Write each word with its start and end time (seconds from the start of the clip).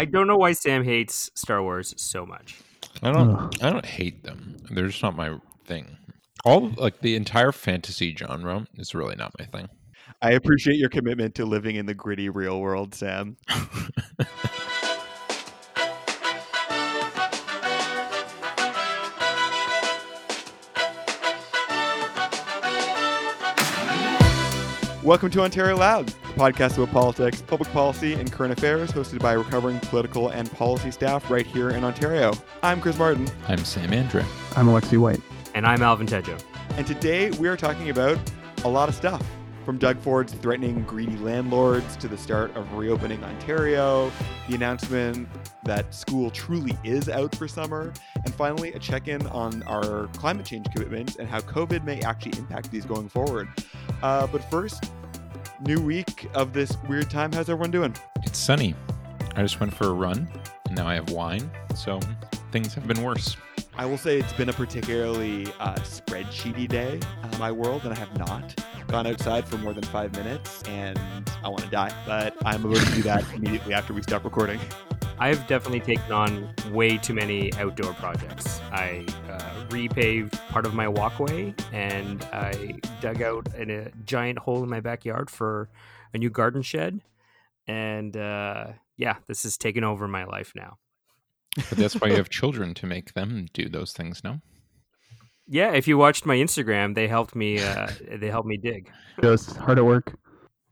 I 0.00 0.06
don't 0.06 0.26
know 0.26 0.38
why 0.38 0.52
Sam 0.52 0.82
hates 0.82 1.30
Star 1.34 1.62
Wars 1.62 1.92
so 1.98 2.24
much. 2.24 2.56
I 3.02 3.12
don't. 3.12 3.62
I 3.62 3.68
don't 3.68 3.84
hate 3.84 4.24
them. 4.24 4.56
They're 4.70 4.86
just 4.86 5.02
not 5.02 5.14
my 5.14 5.36
thing. 5.66 5.98
All 6.42 6.70
like 6.78 7.02
the 7.02 7.16
entire 7.16 7.52
fantasy 7.52 8.16
genre 8.16 8.66
is 8.78 8.94
really 8.94 9.14
not 9.14 9.34
my 9.38 9.44
thing. 9.44 9.68
I 10.22 10.30
appreciate 10.30 10.76
your 10.76 10.88
commitment 10.88 11.34
to 11.34 11.44
living 11.44 11.76
in 11.76 11.84
the 11.84 11.92
gritty 11.92 12.30
real 12.30 12.62
world, 12.62 12.94
Sam. 12.94 13.36
Welcome 25.10 25.30
to 25.30 25.42
Ontario 25.42 25.76
Loud, 25.76 26.06
the 26.06 26.14
podcast 26.34 26.76
about 26.76 26.92
politics, 26.92 27.42
public 27.42 27.68
policy, 27.72 28.12
and 28.12 28.30
current 28.30 28.52
affairs, 28.56 28.92
hosted 28.92 29.18
by 29.18 29.32
recovering 29.32 29.80
political 29.80 30.28
and 30.28 30.48
policy 30.52 30.92
staff 30.92 31.28
right 31.28 31.44
here 31.44 31.70
in 31.70 31.82
Ontario. 31.82 32.32
I'm 32.62 32.80
Chris 32.80 32.96
Martin. 32.96 33.28
I'm 33.48 33.58
Sam 33.64 33.92
Andrey. 33.92 34.24
I'm 34.54 34.68
Alexi 34.68 34.98
White. 34.98 35.20
And 35.56 35.66
I'm 35.66 35.82
Alvin 35.82 36.06
Tedjo. 36.06 36.40
And 36.76 36.86
today 36.86 37.32
we 37.32 37.48
are 37.48 37.56
talking 37.56 37.90
about 37.90 38.20
a 38.62 38.68
lot 38.68 38.88
of 38.88 38.94
stuff. 38.94 39.26
From 39.64 39.78
Doug 39.78 39.98
Ford's 39.98 40.32
threatening 40.32 40.84
greedy 40.84 41.16
landlords 41.16 41.96
to 41.96 42.06
the 42.06 42.16
start 42.16 42.54
of 42.56 42.72
reopening 42.74 43.22
Ontario, 43.24 44.12
the 44.48 44.54
announcement 44.54 45.28
that 45.64 45.92
school 45.92 46.30
truly 46.30 46.78
is 46.84 47.08
out 47.08 47.34
for 47.34 47.48
summer, 47.48 47.92
and 48.24 48.32
finally 48.34 48.72
a 48.74 48.78
check 48.78 49.08
in 49.08 49.26
on 49.26 49.64
our 49.64 50.06
climate 50.18 50.46
change 50.46 50.66
commitments 50.72 51.16
and 51.16 51.28
how 51.28 51.40
COVID 51.40 51.82
may 51.82 52.00
actually 52.02 52.38
impact 52.38 52.70
these 52.70 52.84
going 52.84 53.08
forward. 53.08 53.48
Uh, 54.02 54.26
but 54.28 54.48
first, 54.50 54.90
new 55.62 55.80
week 55.80 56.28
of 56.34 56.52
this 56.52 56.76
weird 56.88 57.10
time. 57.10 57.32
How's 57.32 57.48
everyone 57.48 57.70
doing? 57.70 57.94
It's 58.22 58.38
sunny. 58.38 58.74
I 59.36 59.42
just 59.42 59.60
went 59.60 59.72
for 59.72 59.88
a 59.88 59.92
run, 59.92 60.28
and 60.66 60.76
now 60.76 60.86
I 60.86 60.94
have 60.94 61.10
wine, 61.10 61.50
so 61.74 62.00
things 62.50 62.74
have 62.74 62.86
been 62.86 63.02
worse. 63.02 63.36
I 63.76 63.86
will 63.86 63.98
say 63.98 64.18
it's 64.18 64.32
been 64.32 64.48
a 64.48 64.52
particularly 64.52 65.46
uh, 65.60 65.74
spreadsheety 65.76 66.68
day 66.68 67.00
in 67.32 67.38
my 67.38 67.52
world, 67.52 67.84
and 67.84 67.92
I 67.92 67.98
have 67.98 68.18
not 68.18 68.62
gone 68.88 69.06
outside 69.06 69.46
for 69.46 69.56
more 69.58 69.72
than 69.72 69.84
five 69.84 70.12
minutes, 70.12 70.62
and 70.64 70.98
I 71.42 71.48
want 71.48 71.62
to 71.62 71.70
die. 71.70 71.94
But 72.06 72.36
I'm 72.44 72.64
about 72.64 72.84
to 72.84 72.94
do 72.94 73.02
that 73.02 73.24
immediately 73.34 73.72
after 73.72 73.94
we 73.94 74.02
stop 74.02 74.24
recording. 74.24 74.60
I've 75.18 75.46
definitely 75.46 75.80
taken 75.80 76.12
on 76.12 76.54
way 76.72 76.96
too 76.96 77.14
many 77.14 77.52
outdoor 77.54 77.92
projects. 77.94 78.60
I 78.72 79.04
uh, 79.28 79.49
repaved 79.70 80.32
part 80.48 80.66
of 80.66 80.74
my 80.74 80.86
walkway 80.86 81.54
and 81.72 82.22
I 82.32 82.78
dug 83.00 83.22
out 83.22 83.48
a 83.54 83.90
giant 84.04 84.38
hole 84.38 84.62
in 84.62 84.68
my 84.68 84.80
backyard 84.80 85.30
for 85.30 85.68
a 86.12 86.18
new 86.18 86.30
garden 86.30 86.62
shed. 86.62 87.00
And 87.66 88.16
uh, 88.16 88.68
yeah, 88.96 89.16
this 89.26 89.42
has 89.44 89.56
taken 89.56 89.84
over 89.84 90.06
my 90.06 90.24
life 90.24 90.52
now. 90.54 90.78
But 91.56 91.78
that's 91.78 92.00
why 92.00 92.08
you 92.08 92.16
have 92.16 92.28
children 92.30 92.74
to 92.74 92.86
make 92.86 93.14
them 93.14 93.46
do 93.52 93.68
those 93.68 93.92
things, 93.92 94.22
no? 94.22 94.40
Yeah, 95.46 95.72
if 95.72 95.88
you 95.88 95.98
watched 95.98 96.26
my 96.26 96.36
Instagram, 96.36 96.94
they 96.94 97.08
helped 97.08 97.34
me. 97.34 97.58
Uh, 97.58 97.88
they 98.08 98.30
helped 98.30 98.46
me 98.46 98.56
dig. 98.56 98.90
Just 99.20 99.56
hard 99.56 99.78
at 99.78 99.84
work 99.84 100.14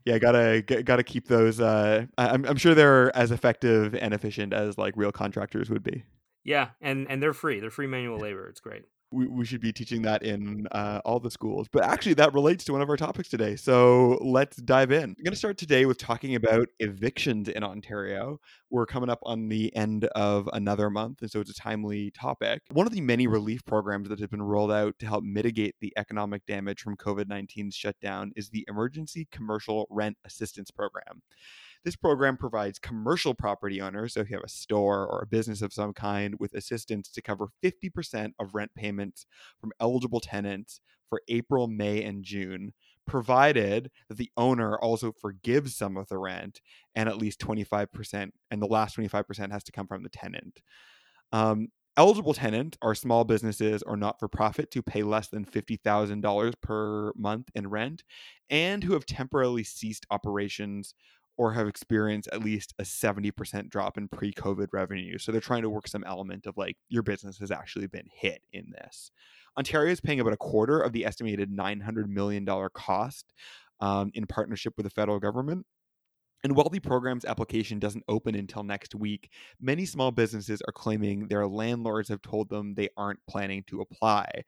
yeah, 0.09 0.17
gotta 0.17 0.61
gotta 0.61 1.03
keep 1.03 1.27
those. 1.27 1.59
Uh, 1.59 2.05
I'm 2.17 2.45
I'm 2.45 2.57
sure 2.57 2.73
they're 2.73 3.15
as 3.15 3.31
effective 3.31 3.93
and 3.93 4.13
efficient 4.13 4.53
as 4.53 4.77
like 4.77 4.95
real 4.97 5.11
contractors 5.11 5.69
would 5.69 5.83
be. 5.83 6.03
Yeah, 6.43 6.69
and 6.81 7.09
and 7.09 7.21
they're 7.21 7.33
free. 7.33 7.59
They're 7.59 7.69
free 7.69 7.87
manual 7.87 8.17
labor. 8.17 8.47
It's 8.47 8.59
great 8.59 8.85
we, 9.11 9.27
we 9.27 9.45
should 9.45 9.61
be 9.61 9.73
teaching 9.73 10.03
that 10.03 10.23
in 10.23 10.67
uh, 10.71 11.01
all 11.03 11.19
the 11.19 11.31
schools. 11.31 11.67
But 11.71 11.83
actually, 11.83 12.13
that 12.15 12.33
relates 12.33 12.63
to 12.65 12.73
one 12.73 12.81
of 12.81 12.89
our 12.89 12.97
topics 12.97 13.29
today. 13.29 13.55
So 13.55 14.19
let's 14.21 14.57
dive 14.57 14.91
in. 14.91 15.03
I'm 15.03 15.23
going 15.23 15.31
to 15.31 15.35
start 15.35 15.57
today 15.57 15.85
with 15.85 15.97
talking 15.97 16.35
about 16.35 16.67
evictions 16.79 17.49
in 17.49 17.63
Ontario. 17.63 18.39
We're 18.69 18.85
coming 18.85 19.09
up 19.09 19.19
on 19.23 19.49
the 19.49 19.75
end 19.75 20.05
of 20.15 20.49
another 20.53 20.89
month, 20.89 21.21
and 21.21 21.31
so 21.31 21.39
it's 21.39 21.49
a 21.49 21.55
timely 21.55 22.11
topic. 22.11 22.61
One 22.71 22.85
of 22.85 22.93
the 22.93 23.01
many 23.01 23.25
relief 23.27 23.65
programs 23.65 24.09
that 24.09 24.19
have 24.19 24.29
been 24.29 24.43
rolled 24.43 24.71
out 24.71 24.99
to 24.99 25.07
help 25.07 25.23
mitigate 25.23 25.75
the 25.79 25.93
economic 25.97 26.45
damage 26.45 26.81
from 26.81 26.95
COVID 26.95 27.25
19's 27.25 27.75
shutdown 27.75 28.31
is 28.35 28.49
the 28.49 28.65
Emergency 28.67 29.27
Commercial 29.31 29.87
Rent 29.89 30.17
Assistance 30.25 30.69
Program. 30.69 31.23
This 31.85 31.95
program 31.95 32.35
provides 32.35 32.77
commercial 32.77 33.33
property 33.33 33.79
owners, 33.81 34.13
so 34.13 34.19
if 34.19 34.29
you 34.29 34.35
have 34.35 34.43
a 34.43 34.49
store 34.49 35.07
or 35.07 35.21
a 35.21 35.27
business 35.27 35.61
of 35.61 35.71
some 35.71 35.93
kind, 35.93 36.35
with 36.39 36.53
assistance 36.53 37.09
to 37.09 37.21
cover 37.21 37.47
50% 37.63 38.33
of 38.39 38.53
rent 38.53 38.71
payments 38.75 39.25
from 39.61 39.71
eligible 39.79 40.19
tenants 40.19 40.81
for 41.09 41.21
April, 41.29 41.67
May, 41.67 42.03
and 42.03 42.23
June, 42.23 42.73
provided 43.07 43.89
that 44.09 44.17
the 44.17 44.31
owner 44.37 44.77
also 44.77 45.11
forgives 45.11 45.75
some 45.75 45.97
of 45.97 46.07
the 46.09 46.17
rent 46.17 46.61
and 46.95 47.07
at 47.07 47.17
least 47.17 47.39
25%, 47.39 48.31
and 48.51 48.61
the 48.61 48.67
last 48.67 48.97
25% 48.97 49.51
has 49.51 49.63
to 49.63 49.71
come 49.71 49.87
from 49.87 50.03
the 50.03 50.09
tenant. 50.09 50.61
Um, 51.31 51.69
eligible 51.97 52.33
tenants 52.33 52.77
are 52.81 52.95
small 52.95 53.23
businesses 53.23 53.83
or 53.83 53.97
not 53.97 54.19
for 54.19 54.27
profit 54.27 54.71
to 54.71 54.81
pay 54.81 55.03
less 55.03 55.27
than 55.27 55.45
$50,000 55.45 56.53
per 56.61 57.11
month 57.15 57.49
in 57.55 57.67
rent 57.67 58.03
and 58.49 58.83
who 58.83 58.93
have 58.93 59.05
temporarily 59.05 59.63
ceased 59.63 60.05
operations 60.11 60.93
or 61.39 61.53
have 61.53 61.69
experienced 61.69 62.27
at 62.33 62.43
least 62.43 62.73
a 62.79 62.83
70% 62.83 63.69
drop 63.69 63.97
in 63.97 64.09
pre 64.09 64.33
COVID 64.33 64.67
revenue. 64.73 65.17
So 65.17 65.31
they're 65.31 65.39
trying 65.39 65.61
to 65.61 65.69
work 65.69 65.87
some 65.87 66.03
element 66.03 66.45
of 66.45 66.57
like 66.57 66.75
your 66.89 67.01
business 67.01 67.39
has 67.39 67.49
actually 67.49 67.87
been 67.87 68.09
hit 68.13 68.41
in 68.51 68.71
this. 68.71 69.09
Ontario 69.57 69.89
is 69.89 70.01
paying 70.01 70.19
about 70.19 70.33
a 70.33 70.37
quarter 70.37 70.81
of 70.81 70.91
the 70.91 71.05
estimated 71.05 71.49
$900 71.49 72.07
million 72.07 72.45
cost 72.73 73.33
um, 73.79 74.11
in 74.13 74.27
partnership 74.27 74.73
with 74.75 74.83
the 74.83 74.89
federal 74.89 75.17
government. 75.17 75.65
And 76.43 76.57
while 76.57 76.69
the 76.69 76.81
program's 76.81 77.23
application 77.23 77.79
doesn't 77.79 78.03
open 78.09 78.35
until 78.35 78.63
next 78.63 78.93
week, 78.93 79.29
many 79.61 79.85
small 79.85 80.11
businesses 80.11 80.61
are 80.67 80.73
claiming 80.73 81.29
their 81.29 81.47
landlords 81.47 82.09
have 82.09 82.21
told 82.21 82.49
them 82.49 82.75
they 82.75 82.89
aren't 82.97 83.25
planning 83.29 83.63
to 83.67 83.79
apply. 83.79 84.43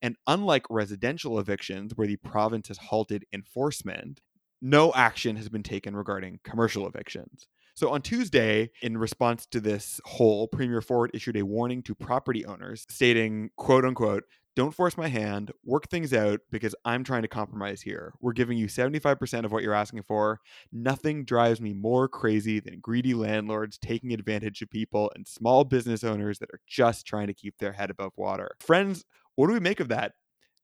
And 0.00 0.14
unlike 0.28 0.64
residential 0.70 1.40
evictions, 1.40 1.92
where 1.96 2.06
the 2.06 2.16
province 2.16 2.68
has 2.68 2.78
halted 2.78 3.24
enforcement, 3.32 4.20
no 4.60 4.92
action 4.94 5.36
has 5.36 5.48
been 5.48 5.62
taken 5.62 5.96
regarding 5.96 6.40
commercial 6.44 6.86
evictions. 6.86 7.46
So 7.74 7.90
on 7.90 8.00
Tuesday, 8.00 8.70
in 8.80 8.96
response 8.96 9.44
to 9.46 9.60
this 9.60 10.00
whole, 10.04 10.48
Premier 10.48 10.80
Ford 10.80 11.10
issued 11.12 11.36
a 11.36 11.44
warning 11.44 11.82
to 11.82 11.94
property 11.94 12.44
owners 12.46 12.86
stating, 12.88 13.50
quote 13.56 13.84
unquote, 13.84 14.24
don't 14.56 14.72
force 14.72 14.96
my 14.96 15.08
hand, 15.08 15.52
work 15.62 15.90
things 15.90 16.14
out 16.14 16.40
because 16.50 16.74
I'm 16.86 17.04
trying 17.04 17.20
to 17.20 17.28
compromise 17.28 17.82
here. 17.82 18.14
We're 18.22 18.32
giving 18.32 18.56
you 18.56 18.68
75% 18.68 19.44
of 19.44 19.52
what 19.52 19.62
you're 19.62 19.74
asking 19.74 20.04
for. 20.04 20.40
Nothing 20.72 21.26
drives 21.26 21.60
me 21.60 21.74
more 21.74 22.08
crazy 22.08 22.58
than 22.58 22.80
greedy 22.80 23.12
landlords 23.12 23.76
taking 23.76 24.14
advantage 24.14 24.62
of 24.62 24.70
people 24.70 25.12
and 25.14 25.28
small 25.28 25.64
business 25.64 26.02
owners 26.02 26.38
that 26.38 26.48
are 26.54 26.60
just 26.66 27.06
trying 27.06 27.26
to 27.26 27.34
keep 27.34 27.58
their 27.58 27.72
head 27.72 27.90
above 27.90 28.12
water. 28.16 28.56
Friends, 28.60 29.04
what 29.34 29.48
do 29.48 29.52
we 29.52 29.60
make 29.60 29.80
of 29.80 29.88
that? 29.88 30.12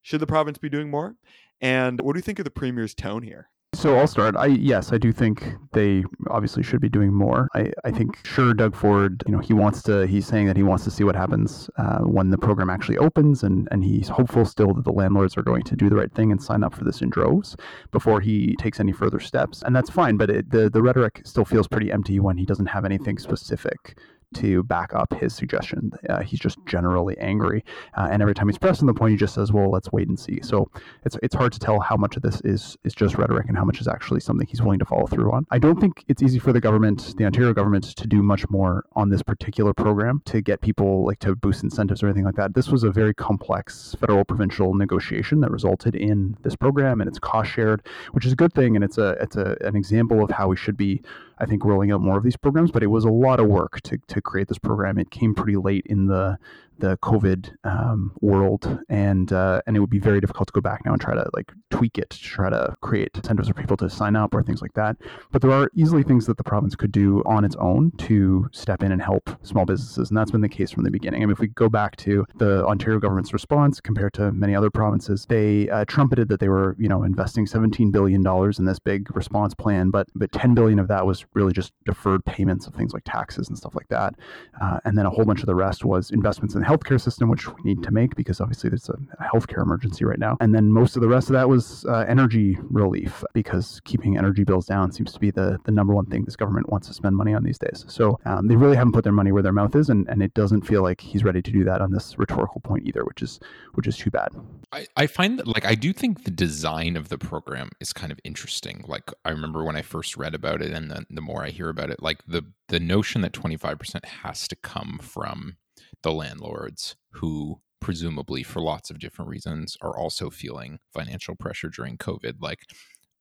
Should 0.01 0.21
the 0.21 0.27
province 0.27 0.57
be 0.57 0.71
doing 0.71 0.91
more? 0.91 1.17
And 1.61 2.01
what 2.01 2.15
do 2.15 2.19
you 2.19 2.23
think 2.23 2.39
of 2.39 2.47
the 2.47 2.51
Premier's 2.51 2.95
tone 2.95 3.23
here? 3.23 3.51
So 3.75 3.97
I'll 3.97 4.06
start. 4.06 4.37
I 4.37 4.47
yes, 4.47 4.93
I 4.93 4.99
do 4.99 5.12
think 5.12 5.55
they 5.72 6.05
obviously 6.28 6.62
should 6.62 6.81
be 6.83 6.91
doing 6.91 7.12
more. 7.12 7.49
I, 7.55 7.72
I 7.84 7.91
think 7.91 8.25
sure 8.25 8.53
Doug 8.53 8.77
Ford, 8.77 9.25
you 9.27 9.33
know, 9.33 9.38
he 9.38 9.55
wants 9.55 9.83
to. 9.84 10.06
He's 10.06 10.27
saying 10.27 10.47
that 10.47 10.56
he 10.59 10.62
wants 10.62 10.84
to 10.84 10.91
see 10.91 11.05
what 11.05 11.16
happens 11.16 11.71
uh, 11.78 12.00
when 12.00 12.28
the 12.28 12.37
program 12.37 12.69
actually 12.69 12.99
opens, 12.99 13.43
and 13.43 13.69
and 13.71 13.82
he's 13.82 14.09
hopeful 14.09 14.44
still 14.44 14.75
that 14.75 14.84
the 14.84 14.93
landlords 14.93 15.38
are 15.38 15.43
going 15.43 15.62
to 15.62 15.75
do 15.75 15.88
the 15.88 15.97
right 15.97 16.12
thing 16.12 16.31
and 16.31 16.43
sign 16.43 16.62
up 16.62 16.75
for 16.75 16.84
this 16.84 17.00
in 17.00 17.09
droves 17.09 17.56
before 17.93 18.21
he 18.21 18.55
takes 18.56 18.78
any 18.78 18.93
further 18.93 19.19
steps. 19.19 19.62
And 19.62 19.75
that's 19.75 19.91
fine, 19.91 20.19
but 20.19 20.28
it, 20.28 20.50
the 20.50 20.69
the 20.69 20.82
rhetoric 20.82 21.22
still 21.25 21.47
feels 21.47 21.66
pretty 21.66 21.91
empty 21.91 22.21
when 22.21 22.37
he 22.37 22.44
doesn't 22.44 22.66
have 22.66 22.84
anything 22.84 23.19
specific 23.19 23.97
to 24.34 24.62
back 24.65 24.94
up 24.94 25.12
his 25.15 25.34
suggestion. 25.34 25.93
Uh, 26.09 26.22
he's 26.22 26.41
just 26.41 26.59
generally 26.66 27.16
angry, 27.19 27.65
uh, 27.97 28.09
and 28.10 28.22
every 28.22 28.34
time 28.34 28.48
he's 28.48 28.59
pressing 28.59 28.87
the 28.87 28.94
point, 28.94 29.12
he 29.12 29.16
just 29.16 29.34
says, 29.34 29.53
"Well, 29.53 29.70
let's 29.70 29.91
wait 29.93 30.09
and 30.09 30.19
see." 30.19 30.41
So 30.43 30.70
it's 31.04 31.16
it's 31.22 31.34
hard 31.34 31.53
to 31.53 31.59
tell 31.59 31.81
how 31.81 31.97
much 31.97 32.16
of 32.16 32.22
this 32.22 32.41
is 32.43 32.76
is 32.84 32.94
just 32.94 33.16
rhetoric 33.16 33.47
and 33.48 33.56
how 33.56 33.65
much 33.65 33.81
is 33.81 33.88
actually 33.88 34.20
something 34.20 34.47
he's 34.47 34.62
willing 34.62 34.78
to 34.78 34.84
follow 34.84 35.06
through 35.06 35.32
on. 35.32 35.47
I 35.50 35.59
don't 35.59 35.81
think 35.81 36.04
it's 36.09 36.22
easy 36.22 36.38
for 36.38 36.53
the 36.53 36.60
government, 36.60 37.15
the 37.16 37.25
Ontario 37.25 37.53
government, 37.53 37.84
to 37.97 38.06
do 38.06 38.22
much 38.22 38.48
more 38.50 38.84
on 38.94 39.10
this 39.10 39.22
particular 39.22 39.73
program 39.75 40.23
to 40.26 40.40
get 40.40 40.61
people 40.61 41.05
like 41.05 41.19
to 41.20 41.35
boost 41.35 41.62
incentives 41.62 42.02
or 42.02 42.06
anything 42.06 42.25
like 42.25 42.37
that. 42.37 42.55
This 42.55 42.69
was 42.69 42.85
a 42.85 42.90
very 42.90 43.14
complex 43.14 43.94
federal 43.99 44.25
provincial 44.25 44.75
negotiation 44.75 45.40
that 45.40 45.50
resulted 45.50 45.94
in 45.94 46.37
this 46.43 46.56
program, 46.56 47.00
and 47.00 47.08
it's 47.08 47.19
cost 47.19 47.50
shared, 47.50 47.87
which 48.12 48.26
is 48.26 48.32
a 48.32 48.37
good 48.37 48.52
thing, 48.52 48.76
and 48.76 48.85
it's 48.85 48.99
a 48.99 49.11
it's 49.20 49.37
a 49.37 49.56
an 49.62 49.76
example 49.76 50.23
of 50.23 50.31
how 50.31 50.49
we 50.49 50.56
should 50.56 50.76
be 50.76 51.02
I 51.43 51.44
think, 51.46 51.64
rolling 51.64 51.90
out 51.90 52.00
more 52.00 52.17
of 52.17 52.23
these 52.23 52.37
programs. 52.37 52.70
But 52.70 52.85
it 52.85 52.87
was 52.87 53.05
a 53.05 53.11
lot 53.11 53.40
of 53.40 53.49
work 53.49 53.81
to, 53.82 53.99
to 54.06 54.22
create 54.23 54.49
this 54.49 54.59
program. 54.59 54.99
It 54.99 55.11
came 55.11 55.35
pretty 55.35 55.57
late 55.57 55.87
in 55.87 56.07
the 56.07 56.39
the 56.82 56.99
COVID 56.99 57.55
um, 57.62 58.12
world, 58.20 58.81
and 58.88 59.32
uh, 59.32 59.62
and 59.67 59.76
it 59.76 59.81
would 59.81 59.88
be 59.88 60.00
very 60.00 60.20
difficult 60.20 60.49
to 60.49 60.52
go 60.52 60.61
back 60.61 60.84
now 60.84 60.93
and 60.93 61.00
try 61.00 61.14
to 61.14 61.25
like 61.32 61.52
tweak 61.70 61.96
it 61.96 62.11
to 62.11 62.19
try 62.19 62.50
to 62.50 62.75
create 62.82 63.11
incentives 63.14 63.49
for 63.49 63.55
people 63.55 63.76
to 63.76 63.88
sign 63.88 64.17
up 64.17 64.34
or 64.34 64.43
things 64.43 64.61
like 64.61 64.75
that. 64.75 64.96
But 65.31 65.43
there 65.43 65.52
are 65.52 65.70
easily 65.76 66.02
things 66.02 66.26
that 66.26 66.37
the 66.37 66.44
province 66.44 66.75
could 66.75 66.90
do 66.90 67.23
on 67.25 67.44
its 67.44 67.55
own 67.56 67.93
to 67.99 68.49
step 68.52 68.82
in 68.82 68.90
and 68.90 69.00
help 69.00 69.31
small 69.43 69.64
businesses, 69.64 70.11
and 70.11 70.19
that's 70.19 70.32
been 70.32 70.40
the 70.40 70.49
case 70.49 70.73
from 70.73 70.82
the 70.82 70.90
beginning. 70.90 71.23
I 71.23 71.26
mean, 71.26 71.32
if 71.32 71.38
we 71.38 71.46
go 71.46 71.69
back 71.69 71.96
to 71.99 72.26
the 72.34 72.67
Ontario 72.67 72.99
government's 72.99 73.32
response 73.32 73.81
compared 73.81 74.12
to 74.14 74.32
many 74.32 74.56
other 74.56 74.70
provinces, 74.70 75.25
they 75.28 75.70
uh, 75.70 75.85
trumpeted 75.87 76.28
that 76.31 76.40
they 76.40 76.49
were 76.49 76.75
you 76.81 76.88
know 76.88 77.05
investing 77.05 77.46
17 77.46 77.93
billion 77.93 78.25
dollars 78.25 78.58
in 78.58 78.64
this 78.64 78.81
big 78.81 79.14
response 79.14 79.55
plan, 79.55 79.90
but 79.90 80.08
but 80.17 80.32
10 80.32 80.55
billion 80.55 80.81
of 80.81 80.88
that 80.88 81.06
was 81.06 81.25
really 81.35 81.52
just 81.52 81.73
deferred 81.87 82.25
payments 82.25 82.67
of 82.67 82.75
things 82.75 82.93
like 82.93 83.05
taxes 83.05 83.49
and 83.49 83.56
stuff 83.56 83.76
like 83.76 83.88
that, 83.88 84.17
uh, 84.61 84.81
and 84.85 84.99
then 84.99 85.06
a 85.06 85.11
whole 85.11 85.25
bunch 85.25 85.40
of 85.40 85.46
the 85.46 85.55
rest 85.55 85.85
was 85.85 86.11
investments 86.11 86.55
in 86.56 86.61
the 86.61 86.72
healthcare 86.73 87.01
system, 87.01 87.29
which 87.29 87.49
we 87.49 87.63
need 87.65 87.83
to 87.83 87.91
make 87.91 88.15
because 88.17 88.41
obviously 88.41 88.71
there's 88.71 88.89
a, 88.89 88.99
healthcare 89.23 89.63
emergency 89.63 90.05
right 90.05 90.19
now, 90.19 90.37
and 90.41 90.55
then 90.55 90.71
most 90.73 90.97
of 90.97 91.03
the 91.03 91.09
rest 91.09 91.29
of 91.29 91.35
that 91.35 91.49
was 91.49 91.85
uh, 91.87 92.05
energy 92.09 92.59
relief 92.71 93.25
because 93.33 93.81
keeping 93.85 94.19
energy 94.19 94.45
bills 94.45 94.67
down 94.67 94.93
seems 94.93 95.13
to 95.13 95.21
be 95.21 95.31
the 95.31 95.59
the 95.65 95.71
number 95.71 95.95
one 95.95 96.07
thing 96.07 96.25
this 96.25 96.37
government 96.37 96.69
wants 96.71 96.89
to 96.89 96.95
spend 96.95 97.17
money 97.17 97.35
on 97.35 97.43
these 97.43 97.59
days. 97.59 97.85
So 97.89 98.19
um, 98.25 98.49
they 98.49 98.57
really 98.57 98.77
haven't 98.77 98.93
put 98.93 99.05
their 99.05 99.13
money 99.13 99.33
where 99.33 99.43
their 99.43 99.53
mouth 99.53 99.75
is, 99.75 99.89
and, 99.89 100.09
and 100.09 100.23
it 100.23 100.35
doesn't 100.35 100.63
feel 100.63 100.83
like 100.83 101.01
he's 101.01 101.25
ready 101.25 101.43
to 101.43 101.51
do 101.51 101.65
that 101.65 101.81
on 101.81 101.93
this 101.93 102.19
rhetorical 102.19 102.61
point 102.61 102.87
either, 102.87 103.05
which 103.05 103.23
is 103.23 103.41
which 103.75 103.87
is 103.87 103.97
too 103.97 104.11
bad. 104.11 104.29
I, 104.73 104.87
I 104.97 105.07
find 105.07 105.39
that 105.39 105.47
like 105.47 105.65
I 105.65 105.75
do 105.75 105.93
think 105.93 106.25
the 106.25 106.31
design 106.31 106.97
of 106.97 107.09
the 107.09 107.19
program 107.19 107.71
is 107.81 107.93
kind 107.93 108.13
of 108.13 108.19
interesting. 108.25 108.85
Like 108.87 109.11
I 109.25 109.31
remember 109.31 109.65
when 109.65 109.77
I 109.77 109.83
first 109.83 110.17
read 110.17 110.35
about 110.35 110.63
it, 110.63 110.73
and 110.73 110.91
the, 110.91 111.07
the 111.11 111.21
more 111.21 111.45
I 111.45 111.51
hear 111.51 111.69
about 111.69 111.91
it, 111.91 112.03
like 112.03 112.23
the 112.27 112.45
the 112.69 112.81
notion 112.81 113.21
that 113.23 113.33
twenty 113.33 113.57
five 113.57 113.79
percent 113.79 114.05
has 114.05 114.49
to 114.49 114.57
come 114.57 114.99
from 115.03 115.57
the 116.02 116.12
landlords 116.12 116.96
who 117.10 117.60
presumably 117.81 118.43
for 118.43 118.60
lots 118.60 118.90
of 118.90 118.99
different 118.99 119.28
reasons 119.28 119.76
are 119.81 119.96
also 119.96 120.31
feeling 120.31 120.78
financial 120.93 121.34
pressure 121.34 121.69
during 121.69 121.96
covid 121.96 122.34
like 122.40 122.60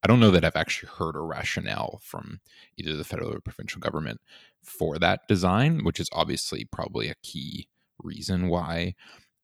i 0.04 0.08
don't 0.08 0.20
know 0.20 0.32
that 0.32 0.46
i've 0.46 0.56
actually 0.56 0.90
heard 0.98 1.16
a 1.16 1.20
rationale 1.20 2.00
from 2.04 2.40
either 2.78 2.96
the 2.96 3.04
federal 3.04 3.34
or 3.34 3.40
provincial 3.42 3.80
government 3.80 4.22
for 4.64 5.00
that 5.00 5.22
design 5.28 5.84
which 5.84 6.00
is 6.00 6.10
obviously 6.14 6.64
probably 6.66 7.10
a 7.10 7.16
key 7.24 7.68
reason 8.04 8.48
why 8.48 8.94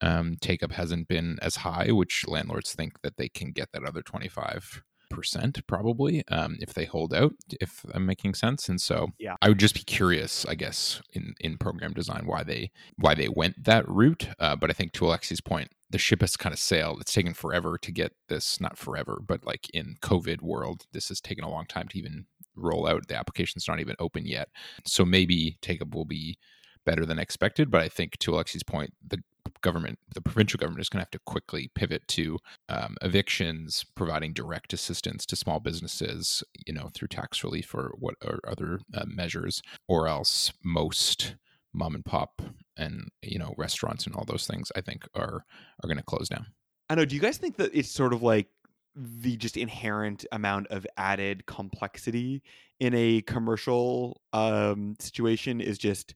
um, 0.02 0.38
take 0.40 0.62
up 0.62 0.72
hasn't 0.72 1.08
been 1.08 1.40
as 1.42 1.56
high 1.56 1.92
which 1.92 2.28
landlords 2.28 2.74
think 2.74 3.02
that 3.02 3.18
they 3.18 3.28
can 3.28 3.52
get 3.52 3.70
that 3.74 3.84
other 3.84 4.04
25 4.04 4.84
percent 5.10 5.66
probably 5.68 6.28
um, 6.30 6.58
if 6.60 6.74
they 6.74 6.86
hold 6.86 7.14
out 7.14 7.34
if 7.62 7.86
i'm 7.94 8.06
making 8.06 8.34
sense 8.34 8.68
and 8.70 8.82
so 8.82 9.08
Yeah. 9.18 9.36
i 9.42 9.50
would 9.50 9.60
just 9.60 9.74
be 9.76 9.82
curious 9.82 10.46
i 10.46 10.56
guess 10.56 11.02
in 11.14 11.34
in 11.40 11.58
program 11.58 11.94
design 11.94 12.26
why 12.26 12.44
they 12.44 12.72
why 12.98 13.14
they 13.16 13.28
went 13.30 13.64
that 13.64 13.88
route 13.88 14.30
uh, 14.40 14.56
but 14.56 14.70
i 14.70 14.74
think 14.74 14.92
to 14.94 15.06
alexi's 15.06 15.42
point 15.42 15.72
the 15.90 15.98
ship 15.98 16.22
has 16.22 16.36
kind 16.36 16.54
of 16.54 16.60
sailed 16.60 17.00
it's 17.02 17.14
taken 17.14 17.34
forever 17.34 17.78
to 17.78 17.92
get 17.92 18.14
this 18.28 18.60
not 18.60 18.78
forever 18.78 19.22
but 19.26 19.46
like 19.46 19.70
in 19.74 19.96
covid 20.02 20.42
world 20.42 20.86
this 20.92 21.08
has 21.10 21.22
taken 21.22 21.44
a 21.44 21.50
long 21.50 21.66
time 21.66 21.88
to 21.88 21.98
even 21.98 22.26
roll 22.56 22.88
out 22.88 23.08
the 23.08 23.16
application's 23.16 23.68
not 23.68 23.80
even 23.80 23.96
open 24.00 24.26
yet 24.26 24.50
so 24.86 25.06
maybe 25.06 25.58
take 25.62 25.82
up 25.82 25.94
will 25.94 26.06
be 26.06 26.38
better 26.86 27.06
than 27.06 27.20
expected 27.20 27.70
but 27.70 27.82
i 27.82 27.88
think 27.88 28.18
to 28.18 28.32
alexi's 28.32 28.64
point 28.64 28.94
the 29.06 29.22
government 29.62 30.00
the 30.14 30.22
provincial 30.22 30.58
government 30.58 30.82
is 30.82 30.90
going 30.90 31.00
to 31.00 31.04
have 31.04 31.12
to 31.12 31.20
quickly 31.26 31.70
pivot 31.76 32.08
to 32.10 32.40
um, 32.70 32.96
evictions, 33.02 33.86
providing 33.96 34.34
direct 34.34 34.74
assistance 34.74 35.26
to 35.26 35.36
small 35.36 35.60
businesses, 35.60 36.44
you 36.66 36.74
know, 36.74 36.90
through 36.94 37.08
tax 37.10 37.44
relief 37.44 37.74
or 37.74 37.94
what 38.00 38.16
or 38.24 38.40
other 38.48 38.80
uh, 38.94 39.06
measures, 39.08 39.62
or 39.88 40.08
else 40.08 40.52
most 40.64 41.36
mom 41.74 41.96
and 41.96 42.06
pop 42.06 42.42
and 42.76 43.10
you 43.22 43.38
know 43.38 43.54
restaurants 43.58 44.06
and 44.06 44.16
all 44.16 44.26
those 44.26 44.48
things 44.48 44.72
I 44.76 44.82
think 44.82 45.08
are 45.16 45.46
are 45.84 45.88
going 45.88 45.98
to 45.98 46.04
close 46.04 46.30
down. 46.30 46.48
I 46.90 46.96
know. 46.96 47.06
Do 47.06 47.16
you 47.16 47.22
guys 47.22 47.38
think 47.38 47.58
that 47.58 47.72
it's 47.74 47.92
sort 47.92 48.14
of 48.14 48.24
like 48.24 48.48
the 48.96 49.38
just 49.38 49.58
inherent 49.58 50.26
amount 50.32 50.68
of 50.68 50.88
added 50.98 51.46
complexity 51.46 52.42
in 52.80 52.94
a 52.96 53.22
commercial 53.22 54.22
um, 54.34 54.96
situation 55.00 55.62
is 55.62 55.78
just 55.78 56.16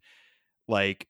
like 0.68 1.08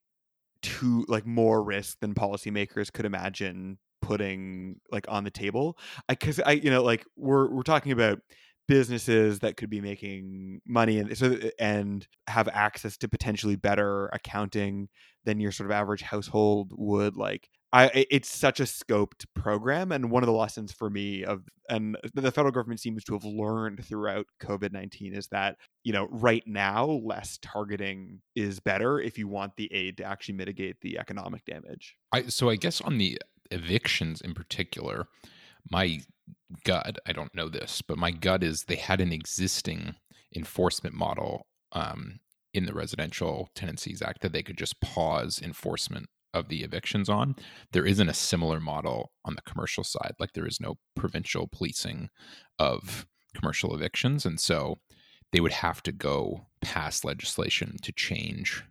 too 0.61 1.05
like 1.07 1.25
more 1.25 1.63
risk 1.63 1.99
than 1.99 2.13
policymakers 2.13 2.91
could 2.91 3.05
imagine 3.05 3.77
putting 4.01 4.79
like 4.91 5.05
on 5.09 5.23
the 5.23 5.31
table? 5.31 5.77
I 6.09 6.13
Because 6.13 6.39
I, 6.39 6.53
you 6.53 6.69
know, 6.69 6.83
like 6.83 7.05
we're 7.15 7.49
we're 7.49 7.63
talking 7.63 7.91
about 7.91 8.19
businesses 8.67 9.39
that 9.39 9.57
could 9.57 9.69
be 9.69 9.81
making 9.81 10.61
money 10.65 10.99
and 10.99 11.17
so 11.17 11.33
eh, 11.33 11.49
and 11.59 12.07
have 12.27 12.47
access 12.47 12.95
to 12.97 13.09
potentially 13.09 13.55
better 13.55 14.07
accounting 14.13 14.87
than 15.25 15.39
your 15.39 15.51
sort 15.51 15.69
of 15.69 15.75
average 15.75 16.01
household 16.01 16.71
would 16.75 17.17
like 17.17 17.49
I 17.73 18.05
it's 18.09 18.29
such 18.29 18.59
a 18.59 18.63
scoped 18.63 19.25
program 19.33 19.91
and 19.91 20.11
one 20.11 20.23
of 20.23 20.27
the 20.27 20.33
lessons 20.33 20.73
for 20.73 20.89
me 20.89 21.23
of 21.23 21.43
and 21.69 21.97
the 22.13 22.31
federal 22.31 22.51
government 22.51 22.81
seems 22.81 23.03
to 23.05 23.13
have 23.13 23.23
learned 23.23 23.85
throughout 23.85 24.25
COVID-19 24.41 25.17
is 25.17 25.27
that 25.27 25.55
you 25.83 25.93
know 25.93 26.07
right 26.11 26.43
now 26.45 26.85
less 26.85 27.39
targeting 27.41 28.21
is 28.35 28.59
better 28.59 28.99
if 28.99 29.17
you 29.17 29.27
want 29.27 29.55
the 29.55 29.71
aid 29.73 29.97
to 29.97 30.03
actually 30.03 30.35
mitigate 30.35 30.81
the 30.81 30.99
economic 30.99 31.45
damage. 31.45 31.95
I 32.11 32.23
so 32.23 32.49
I 32.49 32.57
guess 32.57 32.81
on 32.81 32.97
the 32.97 33.21
evictions 33.51 34.21
in 34.21 34.33
particular, 34.33 35.07
my 35.69 36.01
gut, 36.63 36.97
I 37.05 37.13
don't 37.13 37.33
know 37.35 37.49
this, 37.49 37.81
but 37.81 37.97
my 37.97 38.11
gut 38.11 38.43
is 38.43 38.63
they 38.63 38.75
had 38.75 39.01
an 39.01 39.13
existing 39.13 39.95
enforcement 40.35 40.95
model 40.95 41.45
um, 41.73 42.19
in 42.53 42.65
the 42.65 42.73
Residential 42.73 43.49
Tenancies 43.55 44.01
Act 44.01 44.21
that 44.21 44.33
they 44.33 44.43
could 44.43 44.57
just 44.57 44.81
pause 44.81 45.39
enforcement 45.41 46.07
of 46.33 46.47
the 46.49 46.63
evictions 46.63 47.09
on. 47.09 47.35
There 47.71 47.85
isn't 47.85 48.09
a 48.09 48.13
similar 48.13 48.59
model 48.59 49.11
on 49.25 49.35
the 49.35 49.41
commercial 49.41 49.83
side. 49.83 50.13
Like 50.19 50.33
there 50.33 50.47
is 50.47 50.59
no 50.59 50.75
provincial 50.95 51.47
policing 51.47 52.09
of 52.59 53.05
commercial 53.35 53.75
evictions. 53.75 54.25
And 54.25 54.39
so 54.39 54.79
they 55.31 55.39
would 55.39 55.53
have 55.53 55.81
to 55.83 55.91
go 55.91 56.47
pass 56.61 57.03
legislation 57.03 57.77
to 57.81 57.91
change 57.91 58.63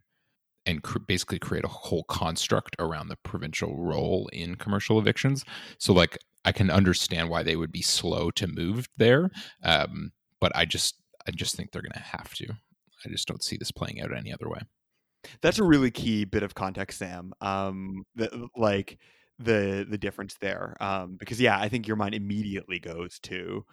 and 0.66 0.82
cr- 0.82 0.98
basically 0.98 1.38
create 1.38 1.64
a 1.64 1.68
whole 1.68 2.04
construct 2.04 2.76
around 2.78 3.08
the 3.08 3.16
provincial 3.24 3.76
role 3.76 4.28
in 4.32 4.56
commercial 4.56 4.98
evictions. 4.98 5.44
So, 5.78 5.92
like, 5.92 6.18
I 6.44 6.52
can 6.52 6.70
understand 6.70 7.28
why 7.28 7.42
they 7.42 7.56
would 7.56 7.72
be 7.72 7.82
slow 7.82 8.30
to 8.32 8.46
move 8.46 8.88
there, 8.96 9.30
um, 9.62 10.12
but 10.40 10.52
I 10.54 10.64
just, 10.64 10.96
I 11.26 11.30
just 11.32 11.54
think 11.54 11.70
they're 11.70 11.82
going 11.82 11.92
to 11.92 11.98
have 11.98 12.34
to. 12.34 12.46
I 13.04 13.08
just 13.08 13.26
don't 13.26 13.42
see 13.42 13.56
this 13.56 13.70
playing 13.70 14.00
out 14.00 14.14
any 14.14 14.32
other 14.32 14.48
way. 14.48 14.60
That's 15.42 15.58
a 15.58 15.64
really 15.64 15.90
key 15.90 16.24
bit 16.24 16.42
of 16.42 16.54
context, 16.54 16.98
Sam. 16.98 17.32
Um, 17.40 18.04
the, 18.14 18.48
like 18.56 18.98
the 19.38 19.86
the 19.88 19.98
difference 19.98 20.36
there, 20.40 20.76
um, 20.80 21.16
because 21.18 21.40
yeah, 21.40 21.58
I 21.58 21.68
think 21.68 21.86
your 21.86 21.96
mind 21.96 22.14
immediately 22.14 22.78
goes 22.78 23.18
to, 23.20 23.64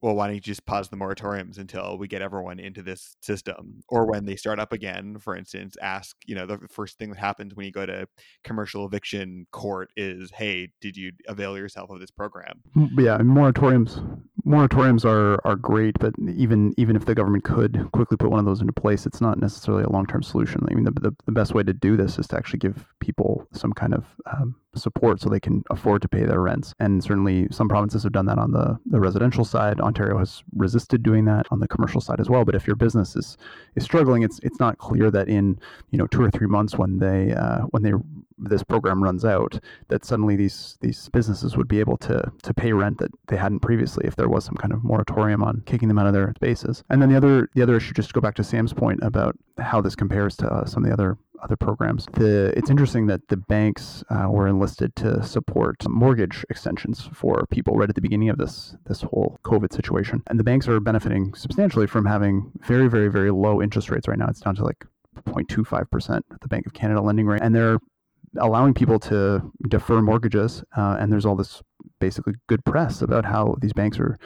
well, 0.00 0.14
why 0.14 0.26
don't 0.26 0.34
you 0.36 0.40
just 0.40 0.66
pause 0.66 0.88
the 0.88 0.96
moratoriums 0.96 1.58
until 1.58 1.98
we 1.98 2.08
get 2.08 2.22
everyone 2.22 2.58
into 2.58 2.82
this 2.82 3.16
system, 3.22 3.80
or 3.88 4.06
when 4.06 4.24
they 4.24 4.36
start 4.36 4.58
up 4.58 4.72
again, 4.72 5.18
for 5.18 5.36
instance, 5.36 5.76
ask 5.82 6.16
you 6.26 6.34
know 6.34 6.46
the 6.46 6.58
first 6.70 6.98
thing 6.98 7.10
that 7.10 7.18
happens 7.18 7.54
when 7.54 7.66
you 7.66 7.72
go 7.72 7.86
to 7.86 8.06
commercial 8.44 8.84
eviction 8.86 9.46
court 9.52 9.90
is, 9.96 10.30
hey, 10.34 10.70
did 10.80 10.96
you 10.96 11.12
avail 11.26 11.56
yourself 11.56 11.90
of 11.90 12.00
this 12.00 12.10
program? 12.10 12.62
Yeah, 12.74 13.18
moratoriums 13.18 14.22
moratoriums 14.46 15.04
are 15.04 15.40
are 15.46 15.56
great, 15.56 15.98
but 15.98 16.14
even 16.36 16.74
even 16.76 16.96
if 16.96 17.04
the 17.04 17.14
government 17.14 17.44
could 17.44 17.88
quickly 17.92 18.16
put 18.16 18.30
one 18.30 18.38
of 18.38 18.46
those 18.46 18.60
into 18.60 18.72
place, 18.72 19.06
it's 19.06 19.20
not 19.20 19.38
necessarily 19.38 19.84
a 19.84 19.90
long 19.90 20.06
term 20.06 20.22
solution. 20.22 20.66
I 20.70 20.74
mean, 20.74 20.84
the, 20.84 20.92
the, 20.92 21.16
the 21.26 21.32
best 21.32 21.54
way 21.54 21.62
to 21.62 21.72
do 21.72 21.96
this 21.96 22.18
is 22.18 22.26
to 22.28 22.36
actually 22.36 22.60
give 22.60 22.86
people 23.00 23.46
some 23.52 23.72
kind 23.72 23.94
of 23.94 24.04
um, 24.26 24.54
support 24.74 25.20
so 25.20 25.28
they 25.28 25.40
can 25.40 25.64
afford 25.70 26.02
to 26.02 26.08
pay 26.08 26.24
their 26.24 26.40
rents. 26.40 26.74
And 26.78 27.02
certainly, 27.02 27.48
some 27.50 27.68
provinces 27.68 28.02
have 28.02 28.12
done 28.12 28.26
that 28.26 28.38
on 28.38 28.52
the 28.52 28.78
the 28.86 29.00
residential 29.00 29.44
side. 29.44 29.80
Ontario 29.80 30.18
has 30.18 30.42
resisted 30.54 31.02
doing 31.02 31.24
that 31.26 31.46
on 31.50 31.60
the 31.60 31.68
commercial 31.68 32.00
side 32.00 32.20
as 32.20 32.30
well. 32.30 32.44
But 32.44 32.54
if 32.54 32.66
your 32.66 32.76
business 32.76 33.16
is 33.16 33.36
is 33.74 33.84
struggling, 33.84 34.22
it's 34.22 34.38
it's 34.42 34.60
not 34.60 34.78
clear 34.78 35.10
that 35.10 35.28
in 35.28 35.58
you 35.90 35.98
know 35.98 36.06
two 36.06 36.22
or 36.22 36.30
three 36.30 36.46
months 36.46 36.76
when 36.76 36.98
they 36.98 37.32
uh, 37.32 37.60
when 37.70 37.82
they 37.82 37.92
this 38.38 38.62
program 38.62 39.02
runs 39.02 39.24
out, 39.24 39.58
that 39.88 40.04
suddenly 40.04 40.36
these 40.36 40.78
these 40.80 41.08
businesses 41.08 41.56
would 41.56 41.68
be 41.68 41.80
able 41.80 41.96
to 41.98 42.30
to 42.42 42.54
pay 42.54 42.72
rent 42.72 42.98
that 42.98 43.10
they 43.26 43.36
hadn't 43.36 43.60
previously 43.60 44.06
if 44.06 44.16
there 44.16 44.27
was 44.28 44.44
some 44.44 44.56
kind 44.56 44.72
of 44.72 44.84
moratorium 44.84 45.42
on 45.42 45.62
kicking 45.66 45.88
them 45.88 45.98
out 45.98 46.06
of 46.06 46.12
their 46.12 46.32
spaces. 46.36 46.84
And 46.90 47.00
then 47.00 47.08
the 47.08 47.16
other 47.16 47.48
the 47.54 47.62
other 47.62 47.76
issue, 47.76 47.92
just 47.94 48.08
to 48.08 48.14
go 48.14 48.20
back 48.20 48.34
to 48.36 48.44
Sam's 48.44 48.72
point 48.72 49.00
about 49.02 49.36
how 49.58 49.80
this 49.80 49.94
compares 49.94 50.36
to 50.36 50.46
uh, 50.48 50.64
some 50.64 50.84
of 50.84 50.88
the 50.88 50.92
other 50.92 51.18
other 51.42 51.56
programs. 51.56 52.06
The 52.12 52.52
it's 52.56 52.70
interesting 52.70 53.06
that 53.06 53.28
the 53.28 53.36
banks 53.36 54.04
uh, 54.10 54.28
were 54.28 54.48
enlisted 54.48 54.94
to 54.96 55.22
support 55.22 55.76
mortgage 55.88 56.44
extensions 56.50 57.08
for 57.12 57.46
people 57.50 57.76
right 57.76 57.88
at 57.88 57.94
the 57.94 58.00
beginning 58.00 58.28
of 58.28 58.38
this 58.38 58.76
this 58.86 59.02
whole 59.02 59.38
COVID 59.44 59.72
situation, 59.72 60.22
and 60.28 60.38
the 60.38 60.44
banks 60.44 60.68
are 60.68 60.80
benefiting 60.80 61.34
substantially 61.34 61.86
from 61.86 62.06
having 62.06 62.50
very 62.66 62.88
very 62.88 63.08
very 63.08 63.30
low 63.30 63.62
interest 63.62 63.90
rates 63.90 64.08
right 64.08 64.18
now. 64.18 64.28
It's 64.28 64.40
down 64.40 64.56
to 64.56 64.64
like 64.64 64.84
0.25 65.26 65.90
percent, 65.90 66.24
the 66.40 66.48
Bank 66.48 66.66
of 66.66 66.72
Canada 66.72 67.00
lending 67.00 67.26
rate, 67.26 67.42
and 67.42 67.54
they're 67.54 67.78
allowing 68.36 68.74
people 68.74 68.98
to 69.00 69.42
defer 69.68 70.02
mortgages. 70.02 70.62
Uh, 70.76 70.96
and 70.98 71.12
there's 71.12 71.26
all 71.26 71.36
this 71.36 71.62
basically 72.00 72.34
good 72.46 72.64
press 72.64 73.02
about 73.02 73.24
how 73.24 73.56
these 73.60 73.72
banks 73.72 73.98
are 73.98 74.18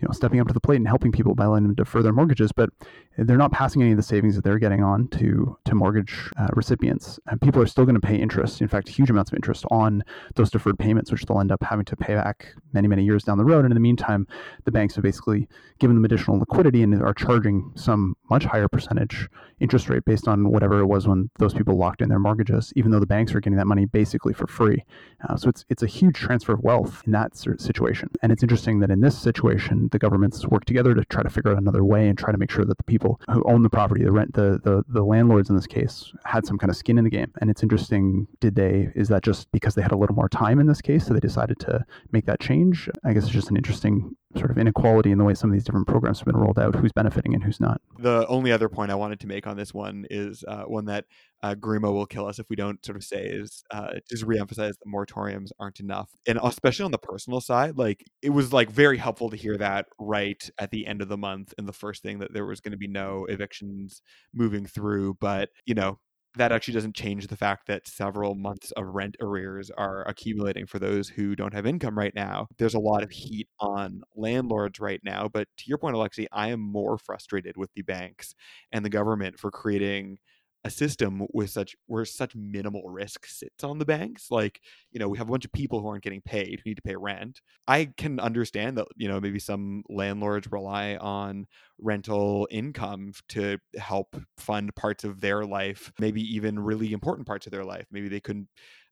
you 0.00 0.06
know 0.06 0.12
stepping 0.12 0.40
up 0.40 0.46
to 0.46 0.54
the 0.54 0.60
plate 0.60 0.76
and 0.76 0.86
helping 0.86 1.10
people 1.10 1.34
by 1.34 1.46
letting 1.46 1.66
them 1.66 1.74
defer 1.74 2.02
their 2.02 2.12
mortgages, 2.12 2.52
but 2.52 2.70
they're 3.16 3.36
not 3.36 3.50
passing 3.50 3.82
any 3.82 3.90
of 3.90 3.96
the 3.96 4.02
savings 4.02 4.36
that 4.36 4.44
they're 4.44 4.58
getting 4.58 4.82
on 4.82 5.08
to 5.08 5.56
to 5.64 5.74
mortgage 5.74 6.30
uh, 6.36 6.48
recipients. 6.54 7.18
And 7.26 7.40
people 7.40 7.60
are 7.60 7.66
still 7.66 7.84
going 7.84 8.00
to 8.00 8.06
pay 8.06 8.16
interest, 8.16 8.60
in 8.60 8.68
fact, 8.68 8.88
huge 8.88 9.10
amounts 9.10 9.30
of 9.32 9.36
interest 9.36 9.64
on 9.70 10.04
those 10.36 10.50
deferred 10.50 10.78
payments, 10.78 11.10
which 11.10 11.24
they'll 11.24 11.40
end 11.40 11.52
up 11.52 11.62
having 11.62 11.84
to 11.86 11.96
pay 11.96 12.14
back 12.14 12.54
many 12.72 12.88
many 12.88 13.04
years 13.04 13.24
down 13.24 13.38
the 13.38 13.44
road. 13.44 13.64
And 13.64 13.72
in 13.72 13.74
the 13.74 13.80
meantime, 13.80 14.26
the 14.64 14.72
banks 14.72 14.94
have 14.94 15.04
basically 15.04 15.48
given 15.78 15.96
them 15.96 16.04
additional 16.04 16.38
liquidity 16.38 16.82
and 16.82 17.02
are 17.02 17.14
charging 17.14 17.72
some 17.74 18.16
much 18.30 18.44
higher 18.44 18.68
percentage 18.68 19.28
interest 19.60 19.88
rate 19.88 20.04
based 20.04 20.28
on 20.28 20.50
whatever 20.50 20.80
it 20.80 20.86
was 20.86 21.06
when 21.06 21.30
those 21.38 21.54
people 21.54 21.76
locked 21.76 22.02
in 22.02 22.08
their 22.08 22.18
mortgages, 22.18 22.72
even 22.76 22.90
though 22.90 23.00
the 23.00 23.06
banks 23.06 23.34
are 23.34 23.40
getting 23.40 23.56
that 23.56 23.66
money 23.66 23.86
basically 23.86 24.32
for 24.32 24.46
free. 24.46 24.84
Uh, 25.28 25.36
so 25.36 25.48
it's 25.48 25.64
it's 25.68 25.82
a 25.82 25.86
huge 25.86 26.16
transfer 26.16 26.52
of 26.52 26.60
wealth 26.60 27.02
in 27.06 27.12
that 27.12 27.36
situation. 27.36 28.08
And 28.22 28.32
it's 28.32 28.42
interesting 28.42 28.80
that 28.80 28.90
in 28.90 29.00
this 29.00 29.18
situation, 29.18 29.88
the 29.92 29.98
governments 29.98 30.46
work 30.46 30.64
together 30.64 30.94
to 30.94 31.04
try 31.06 31.22
to 31.22 31.30
figure 31.30 31.52
out 31.52 31.58
another 31.58 31.84
way 31.84 32.08
and 32.08 32.18
try 32.18 32.32
to 32.32 32.38
make 32.38 32.50
sure 32.50 32.64
that 32.64 32.78
the 32.78 32.84
people 32.84 33.20
who 33.30 33.42
own 33.44 33.62
the 33.62 33.70
property, 33.70 34.04
the 34.04 34.12
rent, 34.12 34.34
the 34.34 34.60
the, 34.62 34.84
the 34.88 35.02
landlords 35.02 35.50
in 35.50 35.56
this 35.56 35.66
case, 35.66 36.12
had 36.24 36.46
some 36.46 36.58
kind 36.58 36.70
of 36.70 36.76
skin 36.76 36.98
in 36.98 37.04
the 37.04 37.10
game. 37.10 37.32
And 37.40 37.50
it's 37.50 37.62
interesting, 37.62 38.26
did 38.40 38.54
they? 38.54 38.90
Is 38.94 39.08
that 39.08 39.22
just 39.22 39.50
because 39.52 39.74
they 39.74 39.82
had 39.82 39.92
a 39.92 39.96
little 39.96 40.16
more 40.16 40.28
time 40.28 40.60
in 40.60 40.66
this 40.66 40.80
case, 40.80 41.06
so 41.06 41.14
they 41.14 41.20
decided 41.20 41.58
to 41.60 41.84
make 42.12 42.26
that 42.26 42.40
change? 42.40 42.88
I 43.04 43.12
guess 43.12 43.24
it's 43.24 43.32
just 43.32 43.50
an 43.50 43.56
interesting 43.56 44.16
sort 44.38 44.50
of 44.50 44.58
inequality 44.58 45.10
in 45.10 45.18
the 45.18 45.24
way 45.24 45.34
some 45.34 45.50
of 45.50 45.54
these 45.54 45.64
different 45.64 45.86
programs 45.86 46.18
have 46.18 46.26
been 46.26 46.36
rolled 46.36 46.58
out, 46.58 46.74
who's 46.74 46.92
benefiting 46.92 47.34
and 47.34 47.42
who's 47.42 47.60
not. 47.60 47.80
The 47.98 48.26
only 48.26 48.52
other 48.52 48.68
point 48.68 48.90
I 48.90 48.94
wanted 48.94 49.20
to 49.20 49.26
make 49.26 49.46
on 49.46 49.56
this 49.56 49.74
one 49.74 50.06
is 50.10 50.44
uh, 50.46 50.64
one 50.64 50.86
that 50.86 51.04
uh, 51.42 51.54
Grimo 51.54 51.92
will 51.92 52.06
kill 52.06 52.26
us 52.26 52.38
if 52.38 52.46
we 52.48 52.56
don't 52.56 52.84
sort 52.84 52.96
of 52.96 53.04
say 53.04 53.24
is 53.24 53.62
uh, 53.70 53.94
just 54.08 54.24
reemphasize 54.24 54.74
that 54.78 54.86
moratoriums 54.86 55.50
aren't 55.58 55.80
enough, 55.80 56.10
and 56.26 56.38
especially 56.42 56.84
on 56.84 56.90
the 56.90 56.98
personal 56.98 57.40
side, 57.40 57.78
like 57.78 58.04
it 58.22 58.30
was 58.30 58.52
like 58.52 58.70
very 58.70 58.98
helpful 58.98 59.30
to 59.30 59.36
hear 59.36 59.56
that 59.56 59.86
right 59.98 60.48
at 60.58 60.70
the 60.70 60.86
end 60.86 61.02
of 61.02 61.08
the 61.08 61.16
month 61.16 61.54
and 61.58 61.68
the 61.68 61.72
first 61.72 62.02
thing 62.02 62.18
that 62.18 62.32
there 62.32 62.46
was 62.46 62.60
going 62.60 62.72
to 62.72 62.78
be 62.78 62.88
no 62.88 63.24
evictions 63.26 64.02
moving 64.34 64.66
through, 64.66 65.16
but 65.20 65.50
you 65.64 65.74
know 65.74 65.98
that 66.36 66.52
actually 66.52 66.74
doesn't 66.74 66.94
change 66.94 67.26
the 67.26 67.36
fact 67.36 67.66
that 67.66 67.88
several 67.88 68.34
months 68.34 68.70
of 68.72 68.86
rent 68.86 69.16
arrears 69.20 69.70
are 69.76 70.06
accumulating 70.06 70.66
for 70.66 70.78
those 70.78 71.08
who 71.08 71.34
don't 71.34 71.54
have 71.54 71.66
income 71.66 71.98
right 71.98 72.14
now. 72.14 72.46
There's 72.58 72.74
a 72.74 72.78
lot 72.78 73.02
of 73.02 73.08
mm-hmm. 73.08 73.28
heat 73.28 73.48
on 73.60 74.02
landlords 74.14 74.78
right 74.78 75.00
now. 75.02 75.28
But 75.32 75.48
to 75.58 75.64
your 75.66 75.78
point, 75.78 75.96
Alexi, 75.96 76.26
I 76.32 76.48
am 76.48 76.60
more 76.60 76.98
frustrated 76.98 77.56
with 77.56 77.70
the 77.74 77.82
banks 77.82 78.34
and 78.72 78.84
the 78.84 78.90
government 78.90 79.38
for 79.38 79.50
creating 79.50 80.18
a 80.64 80.70
system 80.70 81.24
with 81.32 81.50
such 81.50 81.76
where 81.86 82.04
such 82.04 82.34
minimal 82.34 82.82
risk 82.88 83.26
sits 83.26 83.62
on 83.62 83.78
the 83.78 83.84
banks 83.84 84.26
like 84.30 84.60
you 84.90 84.98
know 84.98 85.08
we 85.08 85.16
have 85.16 85.28
a 85.28 85.30
bunch 85.30 85.44
of 85.44 85.52
people 85.52 85.80
who 85.80 85.88
aren't 85.88 86.02
getting 86.02 86.20
paid 86.20 86.60
who 86.62 86.70
need 86.70 86.76
to 86.76 86.82
pay 86.82 86.96
rent. 86.96 87.40
I 87.66 87.90
can 87.96 88.18
understand 88.20 88.76
that 88.78 88.88
you 88.96 89.08
know 89.08 89.20
maybe 89.20 89.38
some 89.38 89.84
landlords 89.88 90.50
rely 90.50 90.96
on 90.96 91.46
rental 91.78 92.48
income 92.50 93.12
to 93.30 93.58
help 93.78 94.16
fund 94.36 94.74
parts 94.74 95.04
of 95.04 95.20
their 95.20 95.44
life 95.44 95.92
maybe 96.00 96.22
even 96.22 96.58
really 96.58 96.92
important 96.92 97.26
parts 97.26 97.46
of 97.46 97.52
their 97.52 97.64
life. 97.64 97.86
Maybe 97.90 98.08
they 98.08 98.20
couldn't 98.20 98.48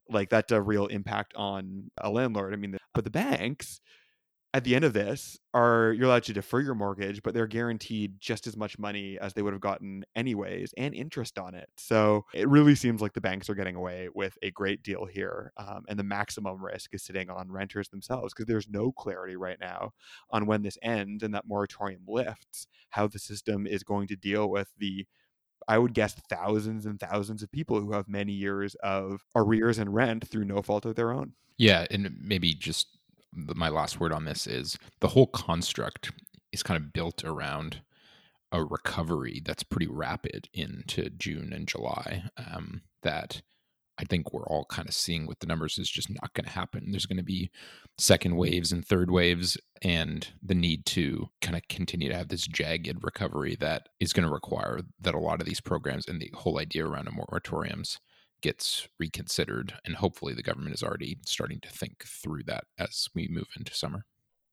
like 0.09 0.29
that's 0.29 0.51
a 0.51 0.61
real 0.61 0.87
impact 0.87 1.33
on 1.35 1.91
a 1.97 2.09
landlord 2.09 2.53
i 2.53 2.55
mean 2.55 2.77
but 2.93 3.03
the 3.03 3.09
banks 3.09 3.81
at 4.57 4.63
the 4.63 4.75
end 4.75 4.83
of 4.83 4.93
this 4.93 5.37
are 5.53 5.93
you're 5.93 6.07
allowed 6.07 6.23
to 6.23 6.33
defer 6.33 6.59
your 6.59 6.73
mortgage 6.73 7.21
but 7.21 7.35
they're 7.35 7.45
guaranteed 7.45 8.19
just 8.19 8.47
as 8.47 8.57
much 8.57 8.79
money 8.79 9.15
as 9.21 9.31
they 9.33 9.43
would 9.43 9.53
have 9.53 9.61
gotten 9.61 10.03
anyways 10.15 10.73
and 10.77 10.95
interest 10.95 11.37
on 11.37 11.53
it 11.53 11.69
so 11.77 12.25
it 12.33 12.49
really 12.49 12.73
seems 12.73 12.99
like 12.99 13.13
the 13.13 13.21
banks 13.21 13.51
are 13.51 13.55
getting 13.55 13.75
away 13.75 14.09
with 14.15 14.35
a 14.41 14.49
great 14.49 14.81
deal 14.81 15.05
here 15.05 15.53
um, 15.57 15.85
and 15.87 15.99
the 15.99 16.03
maximum 16.03 16.59
risk 16.65 16.91
is 16.95 17.03
sitting 17.03 17.29
on 17.29 17.51
renters 17.51 17.87
themselves 17.89 18.33
because 18.33 18.47
there's 18.47 18.67
no 18.67 18.91
clarity 18.91 19.35
right 19.35 19.59
now 19.61 19.91
on 20.31 20.47
when 20.47 20.63
this 20.63 20.79
ends 20.81 21.21
and 21.21 21.35
that 21.35 21.47
moratorium 21.47 22.01
lifts 22.07 22.65
how 22.89 23.05
the 23.05 23.19
system 23.19 23.67
is 23.67 23.83
going 23.83 24.07
to 24.07 24.15
deal 24.15 24.49
with 24.49 24.69
the 24.79 25.05
I 25.67 25.77
would 25.77 25.93
guess 25.93 26.13
thousands 26.29 26.85
and 26.85 26.99
thousands 26.99 27.43
of 27.43 27.51
people 27.51 27.79
who 27.79 27.91
have 27.91 28.07
many 28.07 28.31
years 28.31 28.73
of 28.75 29.21
arrears 29.35 29.77
and 29.77 29.93
rent 29.93 30.27
through 30.27 30.45
no 30.45 30.61
fault 30.61 30.85
of 30.85 30.95
their 30.95 31.11
own. 31.11 31.33
Yeah, 31.57 31.85
and 31.91 32.15
maybe 32.21 32.53
just 32.53 32.96
my 33.37 33.69
last 33.69 33.99
word 33.99 34.11
on 34.11 34.25
this 34.25 34.47
is 34.47 34.77
the 34.99 35.09
whole 35.09 35.27
construct 35.27 36.11
is 36.51 36.63
kind 36.63 36.77
of 36.81 36.93
built 36.93 37.23
around 37.23 37.81
a 38.51 38.63
recovery 38.63 39.41
that's 39.45 39.63
pretty 39.63 39.87
rapid 39.87 40.49
into 40.53 41.09
June 41.09 41.51
and 41.53 41.67
July. 41.67 42.23
Um, 42.37 42.81
that 43.03 43.41
I 43.99 44.05
think 44.05 44.31
we're 44.31 44.45
all 44.47 44.65
kind 44.65 44.87
of 44.87 44.93
seeing 44.93 45.25
with 45.25 45.39
the 45.39 45.47
numbers 45.47 45.77
is 45.77 45.89
just 45.89 46.09
not 46.09 46.33
going 46.33 46.45
to 46.45 46.51
happen. 46.51 46.91
There's 46.91 47.05
going 47.05 47.17
to 47.17 47.23
be 47.23 47.49
second 47.97 48.35
waves 48.35 48.71
and 48.71 48.85
third 48.85 49.09
waves, 49.09 49.57
and 49.81 50.27
the 50.41 50.55
need 50.55 50.85
to 50.87 51.29
kind 51.41 51.55
of 51.55 51.67
continue 51.67 52.09
to 52.09 52.15
have 52.15 52.29
this 52.29 52.45
jagged 52.45 53.03
recovery 53.03 53.55
that 53.59 53.89
is 53.99 54.13
going 54.13 54.27
to 54.27 54.33
require 54.33 54.81
that 54.99 55.15
a 55.15 55.19
lot 55.19 55.41
of 55.41 55.47
these 55.47 55.61
programs 55.61 56.07
and 56.07 56.21
the 56.21 56.31
whole 56.35 56.59
idea 56.59 56.85
around 56.85 57.07
moratoriums 57.07 57.97
gets 58.41 58.87
reconsidered. 58.99 59.73
And 59.85 59.95
hopefully, 59.95 60.33
the 60.33 60.43
government 60.43 60.73
is 60.75 60.83
already 60.83 61.17
starting 61.25 61.59
to 61.61 61.69
think 61.69 62.05
through 62.05 62.43
that 62.43 62.65
as 62.77 63.07
we 63.13 63.27
move 63.27 63.47
into 63.57 63.73
summer. 63.73 64.05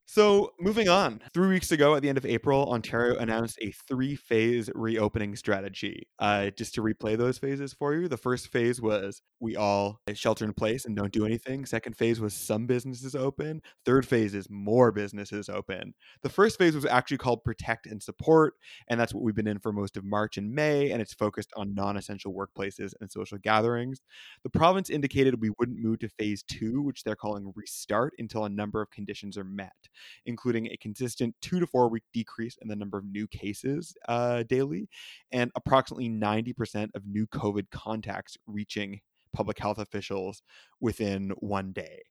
So, 0.06 0.52
moving 0.60 0.88
on, 0.88 1.22
three 1.32 1.48
weeks 1.48 1.72
ago 1.72 1.94
at 1.94 2.02
the 2.02 2.10
end 2.10 2.18
of 2.18 2.26
April, 2.26 2.70
Ontario 2.70 3.16
announced 3.18 3.58
a 3.62 3.72
three 3.88 4.14
phase 4.14 4.68
reopening 4.74 5.34
strategy. 5.34 6.08
Uh, 6.18 6.50
just 6.50 6.74
to 6.74 6.82
replay 6.82 7.16
those 7.16 7.38
phases 7.38 7.72
for 7.72 7.94
you, 7.94 8.06
the 8.06 8.18
first 8.18 8.52
phase 8.52 8.82
was 8.82 9.22
we 9.40 9.56
all 9.56 10.02
shelter 10.12 10.44
in 10.44 10.52
place 10.52 10.84
and 10.84 10.94
don't 10.94 11.12
do 11.12 11.24
anything. 11.24 11.64
Second 11.64 11.96
phase 11.96 12.20
was 12.20 12.34
some 12.34 12.66
businesses 12.66 13.14
open. 13.14 13.62
Third 13.86 14.06
phase 14.06 14.34
is 14.34 14.46
more 14.50 14.92
businesses 14.92 15.48
open. 15.48 15.94
The 16.22 16.28
first 16.28 16.58
phase 16.58 16.74
was 16.74 16.84
actually 16.84 17.18
called 17.18 17.42
protect 17.42 17.86
and 17.86 18.02
support, 18.02 18.54
and 18.88 19.00
that's 19.00 19.14
what 19.14 19.24
we've 19.24 19.34
been 19.34 19.48
in 19.48 19.58
for 19.58 19.72
most 19.72 19.96
of 19.96 20.04
March 20.04 20.36
and 20.36 20.52
May, 20.52 20.90
and 20.90 21.00
it's 21.00 21.14
focused 21.14 21.50
on 21.56 21.74
non 21.74 21.96
essential 21.96 22.34
workplaces 22.34 22.92
and 23.00 23.10
social 23.10 23.38
gatherings. 23.38 24.02
The 24.42 24.50
province 24.50 24.90
indicated 24.90 25.40
we 25.40 25.50
wouldn't 25.58 25.82
move 25.82 26.00
to 26.00 26.08
phase 26.10 26.42
two, 26.42 26.82
which 26.82 27.04
they're 27.04 27.16
calling 27.16 27.52
restart, 27.56 28.12
until 28.18 28.44
a 28.44 28.50
number 28.50 28.82
of 28.82 28.90
conditions 28.90 29.38
are 29.38 29.44
met 29.44 29.72
including 30.26 30.66
a 30.66 30.76
consistent 30.76 31.34
two 31.40 31.60
to 31.60 31.66
four 31.66 31.88
week 31.88 32.04
decrease 32.12 32.56
in 32.62 32.68
the 32.68 32.76
number 32.76 32.98
of 32.98 33.04
new 33.04 33.26
cases 33.26 33.94
uh, 34.08 34.42
daily 34.44 34.88
and 35.32 35.50
approximately 35.54 36.08
90% 36.08 36.90
of 36.94 37.06
new 37.06 37.26
COVID 37.26 37.70
contacts 37.70 38.36
reaching 38.46 39.00
public 39.32 39.58
health 39.58 39.78
officials 39.78 40.42
within 40.80 41.30
one 41.38 41.72
day. 41.72 42.02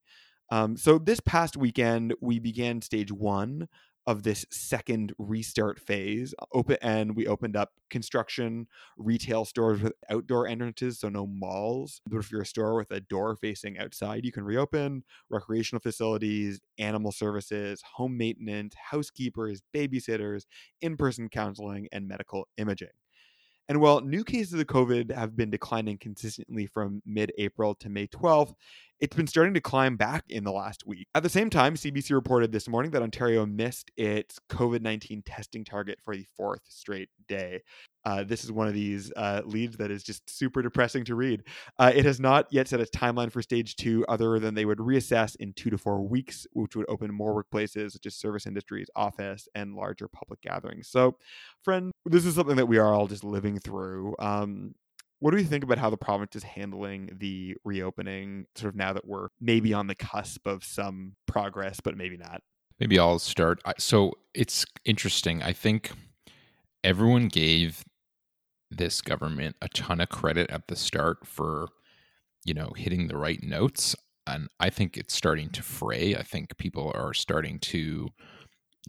Um, 0.49 0.77
so 0.77 0.99
this 0.99 1.19
past 1.19 1.57
weekend, 1.57 2.13
we 2.21 2.37
began 2.37 2.81
stage 2.81 3.11
one 3.11 3.67
of 4.05 4.23
this 4.23 4.45
second 4.49 5.13
restart 5.17 5.79
phase 5.79 6.33
uh, 6.39 6.45
open 6.53 6.77
and 6.81 7.15
we 7.15 7.25
opened 7.25 7.55
up 7.55 7.71
construction 7.89 8.67
retail 8.97 9.45
stores 9.45 9.81
with 9.81 9.93
outdoor 10.09 10.47
entrances 10.47 10.99
so 10.99 11.09
no 11.09 11.25
malls. 11.25 12.01
But 12.07 12.17
if 12.17 12.31
you're 12.31 12.41
a 12.41 12.45
store 12.45 12.75
with 12.75 12.91
a 12.91 12.99
door 12.99 13.35
facing 13.35 13.77
outside 13.77 14.25
you 14.25 14.31
can 14.31 14.43
reopen. 14.43 15.03
Recreational 15.29 15.81
facilities 15.81 16.59
animal 16.77 17.11
services 17.11 17.81
home 17.95 18.17
maintenance 18.17 18.75
housekeepers 18.91 19.61
babysitters 19.73 20.43
in-person 20.81 21.29
counseling 21.29 21.87
and 21.91 22.07
medical 22.07 22.47
imaging. 22.57 22.89
And 23.69 23.79
while 23.79 24.01
new 24.01 24.23
cases 24.23 24.59
of 24.59 24.67
COVID 24.67 25.15
have 25.15 25.37
been 25.37 25.49
declining 25.49 25.97
consistently 25.97 26.65
from 26.65 27.01
mid 27.05 27.31
April 27.37 27.75
to 27.75 27.89
May 27.89 28.07
12th, 28.07 28.53
it's 29.03 29.17
been 29.17 29.27
starting 29.27 29.53
to 29.53 29.59
climb 29.59 29.97
back 29.97 30.23
in 30.29 30.45
the 30.45 30.51
last 30.53 30.87
week. 30.87 31.09
At 31.13 31.23
the 31.23 31.29
same 31.29 31.49
time, 31.49 31.75
CBC 31.75 32.11
reported 32.11 32.53
this 32.53 32.69
morning 32.69 32.91
that 32.91 33.01
Ontario 33.01 33.45
missed 33.45 33.91
its 33.97 34.39
COVID 34.49 34.79
19 34.79 35.23
testing 35.23 35.65
target 35.65 35.99
for 36.01 36.15
the 36.15 36.25
fourth 36.37 36.61
straight 36.69 37.09
day. 37.27 37.63
Uh, 38.05 38.23
this 38.23 38.45
is 38.45 38.51
one 38.53 38.65
of 38.65 38.73
these 38.73 39.11
uh, 39.17 39.41
leads 39.43 39.75
that 39.75 39.91
is 39.91 40.03
just 40.03 40.29
super 40.29 40.61
depressing 40.61 41.03
to 41.03 41.15
read. 41.15 41.43
Uh, 41.77 41.91
it 41.93 42.05
has 42.05 42.21
not 42.21 42.47
yet 42.49 42.69
set 42.69 42.79
a 42.79 42.85
timeline 42.85 43.29
for 43.29 43.41
stage 43.41 43.75
two, 43.75 44.05
other 44.07 44.39
than 44.39 44.53
they 44.53 44.63
would 44.63 44.77
reassess 44.77 45.35
in 45.35 45.51
two 45.51 45.69
to 45.69 45.77
four 45.77 46.01
weeks, 46.01 46.47
which 46.53 46.77
would 46.77 46.85
open 46.87 47.13
more 47.13 47.43
workplaces 47.43 47.91
such 47.91 48.05
as 48.05 48.15
service 48.15 48.47
industries, 48.47 48.89
office, 48.95 49.49
and 49.53 49.75
larger 49.75 50.07
public 50.07 50.41
gatherings. 50.41 50.87
So, 50.87 51.17
friend, 51.61 51.91
this 52.05 52.25
is 52.25 52.35
something 52.35 52.55
that 52.55 52.67
we 52.67 52.77
are 52.77 52.93
all 52.93 53.07
just 53.07 53.25
living 53.25 53.59
through. 53.59 54.15
Um, 54.19 54.75
what 55.23 55.31
do 55.31 55.37
you 55.37 55.45
think 55.45 55.63
about 55.63 55.77
how 55.77 55.89
the 55.89 55.95
province 55.95 56.35
is 56.35 56.43
handling 56.43 57.09
the 57.17 57.55
reopening, 57.63 58.45
sort 58.55 58.73
of 58.73 58.75
now 58.75 58.91
that 58.91 59.07
we're 59.07 59.29
maybe 59.39 59.73
on 59.73 59.87
the 59.87 59.95
cusp 59.95 60.45
of 60.45 60.65
some 60.65 61.13
progress, 61.27 61.79
but 61.79 61.95
maybe 61.95 62.17
not? 62.17 62.41
Maybe 62.77 62.99
I'll 62.99 63.19
start. 63.19 63.61
So 63.77 64.11
it's 64.33 64.65
interesting. 64.83 65.41
I 65.41 65.53
think 65.53 65.93
everyone 66.83 67.29
gave 67.29 67.85
this 68.69 69.01
government 69.01 69.55
a 69.61 69.69
ton 69.69 70.01
of 70.01 70.09
credit 70.09 70.51
at 70.51 70.67
the 70.67 70.75
start 70.75 71.25
for, 71.25 71.69
you 72.43 72.53
know, 72.53 72.73
hitting 72.75 73.07
the 73.07 73.15
right 73.15 73.41
notes. 73.41 73.95
And 74.27 74.49
I 74.59 74.69
think 74.69 74.97
it's 74.97 75.13
starting 75.13 75.51
to 75.51 75.63
fray. 75.63 76.17
I 76.17 76.23
think 76.23 76.57
people 76.57 76.91
are 76.93 77.13
starting 77.13 77.59
to 77.59 78.09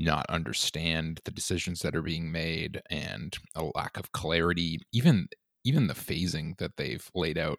not 0.01 0.27
understand 0.29 1.21
the 1.25 1.31
decisions 1.31 1.79
that 1.83 1.95
are 1.95 2.03
being 2.03 2.33
made 2.33 2.83
and 2.91 3.37
a 3.55 3.71
lack 3.77 3.97
of 3.97 4.11
clarity 4.11 4.81
even 4.93 5.29
even 5.65 5.87
the 5.87 5.95
phasing 5.95 6.57
that 6.59 6.77
they've 6.77 7.11
laid 7.15 7.39
out 7.39 7.59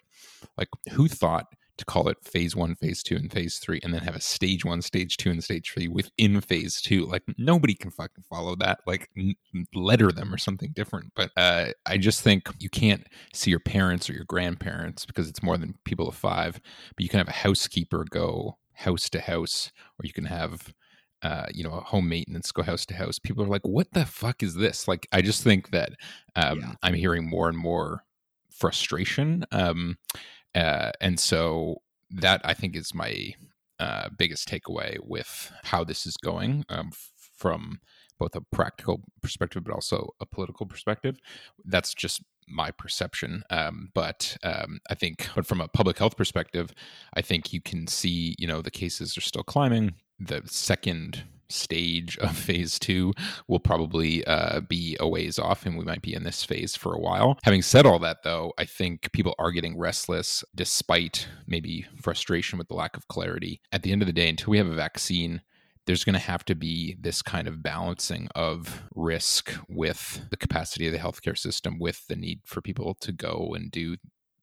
like 0.57 0.69
who 0.91 1.07
thought 1.07 1.47
to 1.77 1.85
call 1.85 2.07
it 2.07 2.17
phase 2.23 2.55
one, 2.55 2.75
phase 2.75 3.03
two, 3.03 3.15
and 3.15 3.31
phase 3.31 3.57
three, 3.57 3.79
and 3.83 3.93
then 3.93 4.01
have 4.01 4.15
a 4.15 4.21
stage 4.21 4.63
one, 4.63 4.81
stage 4.81 5.17
two, 5.17 5.29
and 5.29 5.43
stage 5.43 5.71
three 5.73 5.87
within 5.87 6.39
phase 6.41 6.81
two. 6.81 7.05
Like 7.05 7.23
nobody 7.37 7.73
can 7.73 7.91
fucking 7.91 8.23
follow 8.29 8.55
that. 8.57 8.79
Like 8.87 9.09
n- 9.17 9.35
letter 9.73 10.11
them 10.11 10.33
or 10.33 10.37
something 10.37 10.71
different. 10.73 11.11
But 11.15 11.31
uh, 11.35 11.67
I 11.85 11.97
just 11.97 12.21
think 12.21 12.49
you 12.59 12.69
can't 12.69 13.05
see 13.33 13.51
your 13.51 13.59
parents 13.59 14.09
or 14.09 14.13
your 14.13 14.25
grandparents 14.25 15.05
because 15.05 15.27
it's 15.27 15.43
more 15.43 15.57
than 15.57 15.75
people 15.83 16.07
of 16.07 16.15
five. 16.15 16.59
But 16.95 17.03
you 17.03 17.09
can 17.09 17.17
have 17.17 17.27
a 17.27 17.33
housekeeper 17.33 18.05
go 18.09 18.57
house 18.73 19.09
to 19.09 19.19
house, 19.19 19.71
or 19.99 20.05
you 20.05 20.13
can 20.13 20.25
have 20.25 20.73
uh, 21.21 21.45
you 21.53 21.63
know, 21.63 21.71
home 21.71 22.09
maintenance, 22.09 22.51
go 22.51 22.63
house 22.63 22.85
to 22.87 22.95
house. 22.95 23.19
People 23.19 23.43
are 23.43 23.47
like, 23.47 23.65
"What 23.65 23.91
the 23.93 24.05
fuck 24.05 24.43
is 24.43 24.55
this?" 24.55 24.87
Like, 24.87 25.07
I 25.11 25.21
just 25.21 25.43
think 25.43 25.71
that 25.71 25.93
um, 26.35 26.59
yeah. 26.59 26.73
I'm 26.83 26.93
hearing 26.93 27.27
more 27.27 27.49
and 27.49 27.57
more 27.57 28.03
frustration, 28.51 29.45
um, 29.51 29.97
uh, 30.53 30.91
and 31.01 31.19
so 31.19 31.81
that 32.11 32.41
I 32.43 32.53
think 32.53 32.75
is 32.75 32.93
my 32.93 33.33
uh, 33.79 34.09
biggest 34.17 34.47
takeaway 34.47 34.97
with 35.01 35.51
how 35.63 35.83
this 35.83 36.05
is 36.05 36.15
going 36.17 36.63
um, 36.69 36.91
from 37.37 37.79
both 38.19 38.35
a 38.35 38.41
practical 38.51 39.01
perspective, 39.21 39.63
but 39.63 39.73
also 39.73 40.09
a 40.21 40.25
political 40.25 40.65
perspective. 40.65 41.17
That's 41.65 41.93
just 41.93 42.21
my 42.47 42.71
perception. 42.71 43.43
Um, 43.49 43.89
but 43.93 44.37
um, 44.43 44.79
I 44.89 44.95
think, 44.95 45.29
but 45.35 45.45
from 45.45 45.61
a 45.61 45.67
public 45.67 45.97
health 45.97 46.17
perspective, 46.17 46.73
I 47.13 47.21
think 47.21 47.53
you 47.53 47.61
can 47.61 47.87
see, 47.87 48.35
you 48.37 48.47
know, 48.47 48.61
the 48.61 48.71
cases 48.71 49.17
are 49.17 49.21
still 49.21 49.43
climbing 49.43 49.95
the 50.19 50.41
second 50.45 51.23
stage 51.49 52.17
of 52.19 52.35
phase 52.37 52.79
two 52.79 53.13
will 53.47 53.59
probably 53.59 54.25
uh, 54.25 54.61
be 54.61 54.97
a 54.99 55.07
ways 55.07 55.37
off 55.37 55.65
and 55.65 55.77
we 55.77 55.85
might 55.85 56.01
be 56.01 56.13
in 56.13 56.23
this 56.23 56.43
phase 56.43 56.75
for 56.75 56.93
a 56.93 56.99
while. 56.99 57.37
Having 57.43 57.61
said 57.61 57.85
all 57.85 57.99
that, 57.99 58.23
though, 58.23 58.53
I 58.57 58.65
think 58.65 59.11
people 59.11 59.35
are 59.37 59.51
getting 59.51 59.77
restless 59.77 60.43
despite 60.53 61.27
maybe 61.47 61.85
frustration 62.01 62.57
with 62.57 62.67
the 62.67 62.75
lack 62.75 62.97
of 62.97 63.07
clarity. 63.07 63.61
At 63.71 63.83
the 63.83 63.91
end 63.91 64.01
of 64.01 64.07
the 64.07 64.13
day, 64.13 64.29
until 64.29 64.51
we 64.51 64.57
have 64.57 64.67
a 64.67 64.75
vaccine, 64.75 65.41
there's 65.85 66.03
going 66.03 66.13
to 66.13 66.19
have 66.19 66.43
to 66.45 66.55
be 66.55 66.95
this 66.99 67.21
kind 67.21 67.47
of 67.47 67.61
balancing 67.61 68.27
of 68.35 68.83
risk 68.95 69.53
with 69.67 70.21
the 70.31 70.37
capacity 70.37 70.87
of 70.87 70.93
the 70.93 70.99
healthcare 70.99 71.37
system, 71.37 71.79
with 71.79 72.07
the 72.07 72.15
need 72.15 72.41
for 72.45 72.61
people 72.61 72.95
to 72.95 73.11
go 73.11 73.53
and 73.55 73.71
do 73.71 73.95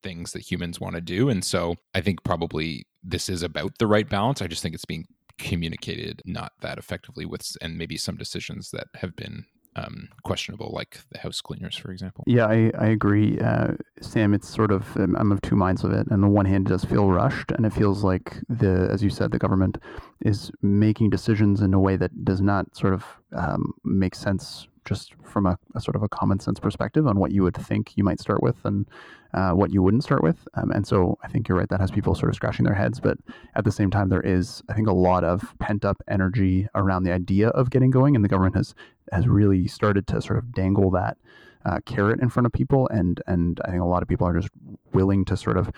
things 0.03 0.33
that 0.33 0.51
humans 0.51 0.81
want 0.81 0.95
to 0.95 1.01
do. 1.01 1.29
And 1.29 1.45
so 1.45 1.77
I 1.95 2.01
think 2.01 2.23
probably 2.25 2.87
this 3.03 3.29
is 3.29 3.43
about 3.43 3.79
the 3.79 3.87
right 3.87 4.09
balance. 4.09 4.43
I 4.43 4.47
just 4.47 4.63
think 4.63 4.75
it's 4.75 4.85
being 4.85 5.07
communicated 5.39 6.23
not 6.25 6.53
that 6.61 6.79
effectively 6.79 7.25
with 7.25 7.57
and 7.61 7.77
maybe 7.77 7.97
some 7.97 8.17
decisions 8.17 8.71
that 8.71 8.89
have 8.97 9.17
been 9.17 9.45
um, 9.77 10.09
questionable, 10.23 10.71
like 10.73 11.01
the 11.11 11.19
house 11.19 11.41
cleaners, 11.41 11.77
for 11.77 11.91
example. 11.91 12.25
Yeah, 12.27 12.47
I, 12.47 12.71
I 12.79 12.87
agree, 12.87 13.39
uh, 13.41 13.73
Sam. 14.01 14.35
It's 14.35 14.49
sort 14.49 14.71
of 14.71 14.95
I'm 14.97 15.33
of 15.33 15.41
two 15.43 15.57
minds 15.57 15.85
of 15.85 15.93
it. 15.93 16.07
On 16.11 16.21
the 16.21 16.29
one 16.29 16.47
hand, 16.47 16.67
it 16.67 16.71
does 16.71 16.85
feel 16.85 17.09
rushed, 17.09 17.51
and 17.53 17.65
it 17.65 17.73
feels 17.73 18.05
like 18.05 18.37
the, 18.49 18.89
as 18.91 19.03
you 19.03 19.11
said, 19.11 19.31
the 19.31 19.39
government 19.39 19.79
is 20.21 20.51
making 20.61 21.11
decisions 21.11 21.61
in 21.63 21.73
a 21.75 21.81
way 21.81 21.97
that 21.97 22.25
does 22.25 22.41
not 22.41 22.77
sort 22.77 22.93
of 22.95 23.05
um, 23.33 23.73
make 23.85 24.15
sense 24.15 24.69
just 24.85 25.15
from 25.25 25.47
a, 25.47 25.59
a, 25.75 25.81
sort 25.81 25.97
of 25.97 26.03
a 26.03 26.09
common 26.09 26.41
sense 26.41 26.59
perspective 26.59 27.07
on 27.07 27.19
what 27.19 27.33
you 27.33 27.43
would 27.43 27.57
think 27.57 27.93
you 27.97 28.05
might 28.05 28.21
start 28.21 28.43
with 28.43 28.57
and 28.65 28.89
uh, 29.35 29.53
what 29.53 29.73
you 29.73 29.83
wouldn't 29.83 30.03
start 30.03 30.23
with. 30.23 30.47
Um, 30.55 30.71
and 30.71 30.87
so 30.87 31.19
I 31.23 31.29
think 31.29 31.49
you're 31.49 31.59
right. 31.59 31.69
That 31.69 31.81
has 31.81 31.91
people 31.91 32.15
sort 32.15 32.31
of 32.31 32.37
scratching 32.37 32.65
their 32.65 32.75
heads. 32.75 33.01
But 33.01 33.19
at 33.55 33.65
the 33.65 33.73
same 33.73 33.91
time, 33.91 34.09
there 34.09 34.21
is, 34.21 34.63
I 34.69 34.75
think, 34.75 34.89
a 34.89 34.93
lot 34.93 35.25
of 35.25 35.55
pent 35.59 35.85
up 35.85 36.03
energy 36.09 36.69
around 36.75 37.05
the 37.05 37.13
idea 37.13 37.49
of 37.49 37.71
getting 37.71 37.91
going. 37.91 38.17
And 38.17 38.25
the 38.25 38.29
government 38.29 38.57
has, 38.57 38.75
has 39.13 39.27
really 39.27 39.67
started 39.69 40.07
to 40.09 40.21
sort 40.21 40.39
of 40.39 40.53
dangle 40.53 40.91
that 40.91 41.17
uh, 41.65 41.81
carrot 41.87 42.21
in 42.21 42.29
front 42.29 42.47
of 42.47 42.53
people. 42.53 42.89
And, 42.89 43.23
and 43.27 43.61
I 43.65 43.71
think 43.71 43.83
a 43.83 43.87
lot 43.87 44.03
of 44.03 44.09
people 44.09 44.27
are 44.27 44.39
just 44.39 44.51
willing 44.93 45.25
to 45.27 45.37
sort 45.37 45.57
of 45.57 45.71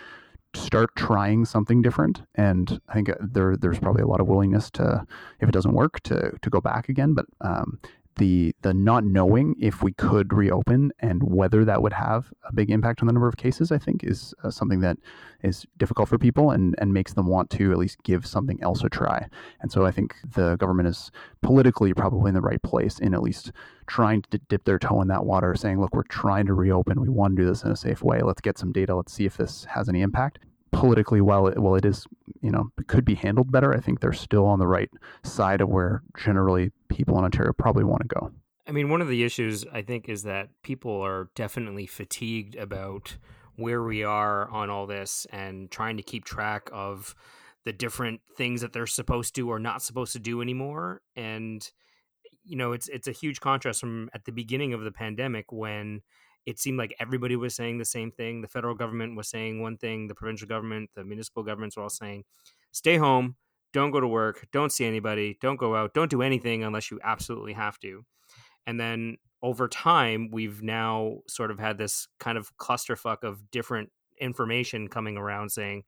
start 0.56 0.94
trying 0.96 1.44
something 1.44 1.82
different 1.82 2.22
and 2.36 2.80
i 2.88 2.94
think 2.94 3.08
uh, 3.08 3.14
there 3.20 3.56
there's 3.56 3.78
probably 3.78 4.02
a 4.02 4.06
lot 4.06 4.20
of 4.20 4.28
willingness 4.28 4.70
to 4.70 5.04
if 5.40 5.48
it 5.48 5.52
doesn't 5.52 5.74
work 5.74 6.00
to 6.00 6.32
to 6.42 6.50
go 6.50 6.60
back 6.60 6.88
again 6.88 7.12
but 7.12 7.26
um, 7.40 7.78
the 8.16 8.54
the 8.62 8.74
not 8.74 9.04
knowing 9.04 9.54
if 9.60 9.82
we 9.82 9.92
could 9.92 10.32
reopen 10.32 10.92
and 11.00 11.22
whether 11.22 11.64
that 11.64 11.82
would 11.82 11.92
have 11.92 12.32
a 12.44 12.52
big 12.52 12.70
impact 12.70 13.00
on 13.00 13.06
the 13.06 13.12
number 13.12 13.28
of 13.28 13.36
cases, 13.36 13.72
I 13.72 13.78
think, 13.78 14.04
is 14.04 14.34
uh, 14.42 14.50
something 14.50 14.80
that 14.80 14.98
is 15.42 15.66
difficult 15.76 16.08
for 16.08 16.18
people 16.18 16.50
and 16.50 16.74
and 16.78 16.92
makes 16.92 17.14
them 17.14 17.26
want 17.26 17.50
to 17.50 17.72
at 17.72 17.78
least 17.78 18.02
give 18.02 18.26
something 18.26 18.62
else 18.62 18.82
a 18.84 18.88
try. 18.88 19.28
And 19.60 19.70
so 19.70 19.84
I 19.84 19.90
think 19.90 20.14
the 20.34 20.56
government 20.56 20.88
is 20.88 21.10
politically 21.42 21.94
probably 21.94 22.28
in 22.28 22.34
the 22.34 22.40
right 22.40 22.62
place 22.62 22.98
in 22.98 23.14
at 23.14 23.22
least 23.22 23.52
trying 23.86 24.22
to 24.30 24.38
dip 24.38 24.64
their 24.64 24.78
toe 24.78 25.00
in 25.02 25.08
that 25.08 25.24
water, 25.24 25.54
saying, 25.54 25.80
"Look, 25.80 25.94
we're 25.94 26.02
trying 26.04 26.46
to 26.46 26.54
reopen. 26.54 27.00
We 27.00 27.08
want 27.08 27.36
to 27.36 27.42
do 27.42 27.48
this 27.48 27.64
in 27.64 27.70
a 27.70 27.76
safe 27.76 28.02
way. 28.02 28.22
Let's 28.22 28.40
get 28.40 28.58
some 28.58 28.72
data. 28.72 28.94
Let's 28.94 29.12
see 29.12 29.26
if 29.26 29.36
this 29.36 29.64
has 29.66 29.88
any 29.88 30.02
impact." 30.02 30.38
politically 30.74 31.20
while 31.20 31.46
it, 31.46 31.58
while 31.58 31.74
it 31.74 31.84
is 31.84 32.06
you 32.40 32.50
know 32.50 32.70
could 32.88 33.04
be 33.04 33.14
handled 33.14 33.50
better 33.50 33.72
i 33.72 33.80
think 33.80 34.00
they're 34.00 34.12
still 34.12 34.44
on 34.44 34.58
the 34.58 34.66
right 34.66 34.90
side 35.22 35.60
of 35.60 35.68
where 35.68 36.02
generally 36.18 36.70
people 36.94 37.18
in 37.18 37.24
ontario 37.24 37.52
probably 37.52 37.84
want 37.84 38.02
to 38.02 38.08
go. 38.08 38.30
I 38.66 38.72
mean 38.72 38.88
one 38.88 39.02
of 39.02 39.08
the 39.08 39.24
issues 39.24 39.64
i 39.72 39.82
think 39.82 40.08
is 40.08 40.22
that 40.22 40.48
people 40.62 41.00
are 41.00 41.30
definitely 41.34 41.86
fatigued 41.86 42.56
about 42.56 43.16
where 43.56 43.82
we 43.82 44.02
are 44.02 44.48
on 44.50 44.70
all 44.70 44.86
this 44.86 45.26
and 45.30 45.70
trying 45.70 45.96
to 45.96 46.02
keep 46.02 46.24
track 46.24 46.68
of 46.72 47.14
the 47.64 47.72
different 47.72 48.20
things 48.36 48.60
that 48.60 48.72
they're 48.72 48.86
supposed 48.86 49.34
to 49.34 49.48
or 49.48 49.58
not 49.58 49.82
supposed 49.82 50.12
to 50.12 50.18
do 50.18 50.42
anymore. 50.42 51.00
And 51.16 51.68
you 52.44 52.56
know 52.56 52.72
it's 52.72 52.88
it's 52.88 53.08
a 53.08 53.12
huge 53.12 53.40
contrast 53.40 53.80
from 53.80 54.10
at 54.12 54.24
the 54.24 54.32
beginning 54.32 54.74
of 54.74 54.82
the 54.82 54.92
pandemic 54.92 55.50
when 55.50 56.02
it 56.46 56.58
seemed 56.58 56.78
like 56.78 56.94
everybody 57.00 57.36
was 57.36 57.54
saying 57.54 57.78
the 57.78 57.86
same 57.86 58.10
thing. 58.10 58.42
The 58.42 58.48
federal 58.48 58.74
government 58.74 59.16
was 59.16 59.28
saying 59.28 59.62
one 59.62 59.78
thing, 59.78 60.08
the 60.08 60.14
provincial 60.14 60.46
government, 60.46 60.90
the 60.94 61.02
municipal 61.02 61.42
governments 61.42 61.76
were 61.76 61.84
all 61.84 61.88
saying, 61.88 62.24
stay 62.70 62.98
home, 62.98 63.36
don't 63.74 63.90
go 63.90 64.00
to 64.00 64.08
work, 64.08 64.46
don't 64.52 64.72
see 64.72 64.86
anybody, 64.86 65.36
don't 65.42 65.58
go 65.58 65.76
out, 65.76 65.92
don't 65.92 66.10
do 66.10 66.22
anything 66.22 66.64
unless 66.64 66.90
you 66.90 66.98
absolutely 67.04 67.52
have 67.52 67.78
to. 67.80 68.06
And 68.66 68.80
then 68.80 69.18
over 69.42 69.68
time, 69.68 70.30
we've 70.32 70.62
now 70.62 71.18
sort 71.28 71.50
of 71.50 71.58
had 71.58 71.76
this 71.76 72.08
kind 72.18 72.38
of 72.38 72.56
clusterfuck 72.56 73.22
of 73.22 73.50
different 73.50 73.90
information 74.18 74.88
coming 74.88 75.18
around 75.18 75.50
saying, 75.50 75.82